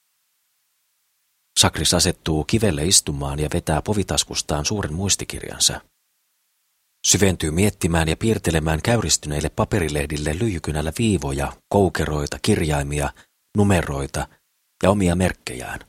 Sakris 1.59 1.93
asettuu 1.93 2.43
kivelle 2.43 2.85
istumaan 2.85 3.39
ja 3.39 3.49
vetää 3.53 3.81
povitaskustaan 3.81 4.65
suuren 4.65 4.93
muistikirjansa. 4.93 5.81
Syventyy 7.07 7.51
miettimään 7.51 8.09
ja 8.09 8.17
piirtelemään 8.17 8.81
käyristyneille 8.81 9.49
paperilehdille 9.49 10.39
lyijykynällä 10.39 10.93
viivoja, 10.99 11.53
koukeroita, 11.69 12.39
kirjaimia, 12.41 13.09
numeroita 13.57 14.27
ja 14.83 14.89
omia 14.89 15.15
merkkejään. 15.15 15.79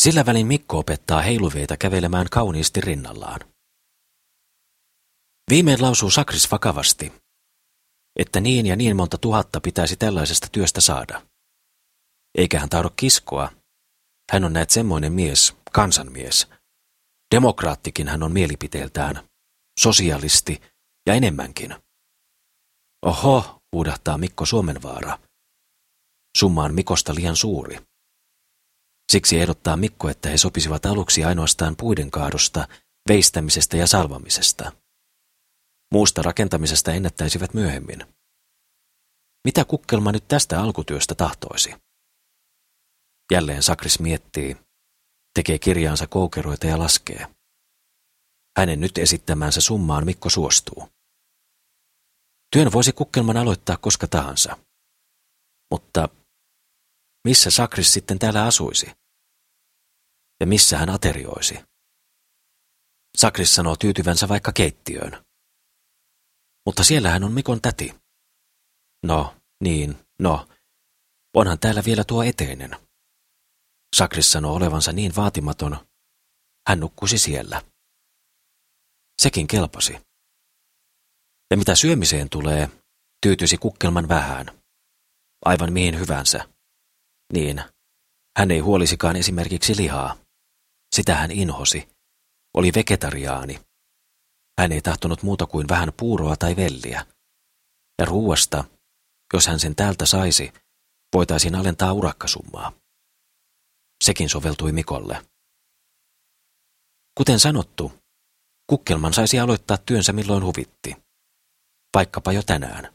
Sillä 0.00 0.26
välin 0.26 0.46
Mikko 0.46 0.78
opettaa 0.78 1.22
heiluveita 1.22 1.76
kävelemään 1.76 2.26
kauniisti 2.30 2.80
rinnallaan. 2.80 3.40
Viimein 5.50 5.82
lausuu 5.82 6.10
Sakris 6.10 6.50
vakavasti, 6.50 7.12
että 8.18 8.40
niin 8.40 8.66
ja 8.66 8.76
niin 8.76 8.96
monta 8.96 9.18
tuhatta 9.18 9.60
pitäisi 9.60 9.96
tällaisesta 9.96 10.48
työstä 10.52 10.80
saada. 10.80 11.22
Eikä 12.38 12.60
hän 12.60 12.68
tahdo 12.68 12.90
kiskoa. 12.96 13.52
Hän 14.30 14.44
on 14.44 14.52
näet 14.52 14.70
semmoinen 14.70 15.12
mies, 15.12 15.56
kansanmies. 15.72 16.48
Demokraattikin 17.34 18.08
hän 18.08 18.22
on 18.22 18.32
mielipiteeltään, 18.32 19.28
sosialisti 19.80 20.62
ja 21.06 21.14
enemmänkin. 21.14 21.74
Oho, 23.06 23.62
huudahtaa 23.72 24.18
Mikko 24.18 24.46
Suomenvaara. 24.46 25.18
Summa 26.38 26.64
on 26.64 26.74
Mikosta 26.74 27.14
liian 27.14 27.36
suuri. 27.36 27.78
Siksi 29.12 29.40
ehdottaa 29.40 29.76
Mikko, 29.76 30.08
että 30.08 30.28
he 30.28 30.36
sopisivat 30.36 30.86
aluksi 30.86 31.24
ainoastaan 31.24 31.76
puiden 31.76 32.10
kaadosta, 32.10 32.68
veistämisestä 33.08 33.76
ja 33.76 33.86
salvamisesta. 33.86 34.72
Muusta 35.92 36.22
rakentamisesta 36.22 36.92
ennättäisivät 36.92 37.54
myöhemmin. 37.54 38.06
Mitä 39.44 39.64
Kukkelma 39.64 40.12
nyt 40.12 40.28
tästä 40.28 40.60
alkutyöstä 40.60 41.14
tahtoisi? 41.14 41.74
Jälleen 43.32 43.62
Sakris 43.62 44.00
miettii, 44.00 44.56
tekee 45.34 45.58
kirjaansa 45.58 46.06
koukeroita 46.06 46.66
ja 46.66 46.78
laskee. 46.78 47.26
Hänen 48.58 48.80
nyt 48.80 48.98
esittämänsä 48.98 49.60
summaan 49.60 50.04
Mikko 50.04 50.30
suostuu. 50.30 50.88
Työn 52.52 52.72
voisi 52.72 52.92
Kukkelman 52.92 53.36
aloittaa 53.36 53.76
koska 53.76 54.06
tahansa. 54.06 54.58
Mutta 55.70 56.08
missä 57.24 57.50
Sakris 57.50 57.92
sitten 57.92 58.18
täällä 58.18 58.44
asuisi? 58.44 58.86
Ja 60.40 60.46
missä 60.46 60.78
hän 60.78 60.90
aterioisi? 60.90 61.58
Sakris 63.18 63.54
sanoo 63.54 63.76
tyytyvänsä 63.76 64.28
vaikka 64.28 64.52
keittiöön. 64.52 65.24
Mutta 66.66 66.84
siellähän 66.84 67.24
on 67.24 67.32
Mikon 67.32 67.60
täti. 67.60 67.94
No, 69.06 69.36
niin, 69.64 69.98
no. 70.18 70.48
Onhan 71.36 71.58
täällä 71.58 71.82
vielä 71.86 72.04
tuo 72.04 72.22
eteinen. 72.22 72.91
Sakris 73.96 74.32
sanoo 74.32 74.54
olevansa 74.54 74.92
niin 74.92 75.16
vaatimaton. 75.16 75.86
Hän 76.68 76.80
nukkusi 76.80 77.18
siellä. 77.18 77.62
Sekin 79.22 79.46
kelpasi. 79.46 79.92
Ja 81.50 81.56
mitä 81.56 81.74
syömiseen 81.74 82.28
tulee, 82.28 82.68
tyytyisi 83.22 83.58
kukkelman 83.58 84.08
vähän. 84.08 84.46
Aivan 85.44 85.72
mihin 85.72 85.98
hyvänsä. 85.98 86.48
Niin, 87.32 87.62
hän 88.38 88.50
ei 88.50 88.58
huolisikaan 88.58 89.16
esimerkiksi 89.16 89.76
lihaa. 89.76 90.16
Sitä 90.94 91.14
hän 91.14 91.30
inhosi. 91.30 91.88
Oli 92.56 92.72
vegetariaani. 92.74 93.60
Hän 94.60 94.72
ei 94.72 94.80
tahtonut 94.80 95.22
muuta 95.22 95.46
kuin 95.46 95.68
vähän 95.68 95.92
puuroa 95.96 96.36
tai 96.36 96.56
velliä. 96.56 97.06
Ja 97.98 98.04
ruuasta, 98.04 98.64
jos 99.34 99.46
hän 99.46 99.60
sen 99.60 99.76
täältä 99.76 100.06
saisi, 100.06 100.52
voitaisiin 101.14 101.54
alentaa 101.54 101.92
urakkasummaa. 101.92 102.81
Sekin 104.02 104.28
soveltui 104.28 104.72
Mikolle. 104.72 105.26
Kuten 107.18 107.40
sanottu, 107.40 107.92
Kukkelman 108.66 109.14
saisi 109.14 109.40
aloittaa 109.40 109.78
työnsä 109.78 110.12
milloin 110.12 110.44
huvitti. 110.44 110.96
Vaikkapa 111.94 112.32
jo 112.32 112.42
tänään. 112.42 112.94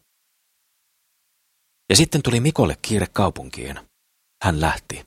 Ja 1.90 1.96
sitten 1.96 2.24
tuli 2.24 2.40
Mikolle 2.40 2.78
kiire 2.82 3.08
kaupunkiin. 3.14 3.80
Hän 4.44 4.62
lähti. 4.62 5.06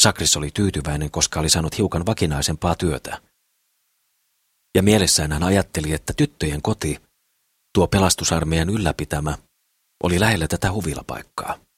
Sakris 0.00 0.36
oli 0.36 0.50
tyytyväinen, 0.50 1.10
koska 1.10 1.40
oli 1.40 1.50
saanut 1.50 1.78
hiukan 1.78 2.06
vakinaisempaa 2.06 2.74
työtä. 2.74 3.22
Ja 4.74 4.82
mielessään 4.82 5.32
hän 5.32 5.42
ajatteli, 5.42 5.92
että 5.92 6.12
tyttöjen 6.16 6.62
koti, 6.62 7.02
tuo 7.74 7.88
pelastusarmeijan 7.88 8.70
ylläpitämä, 8.70 9.38
oli 10.02 10.20
lähellä 10.20 10.48
tätä 10.48 10.72
huvilapaikkaa. 10.72 11.69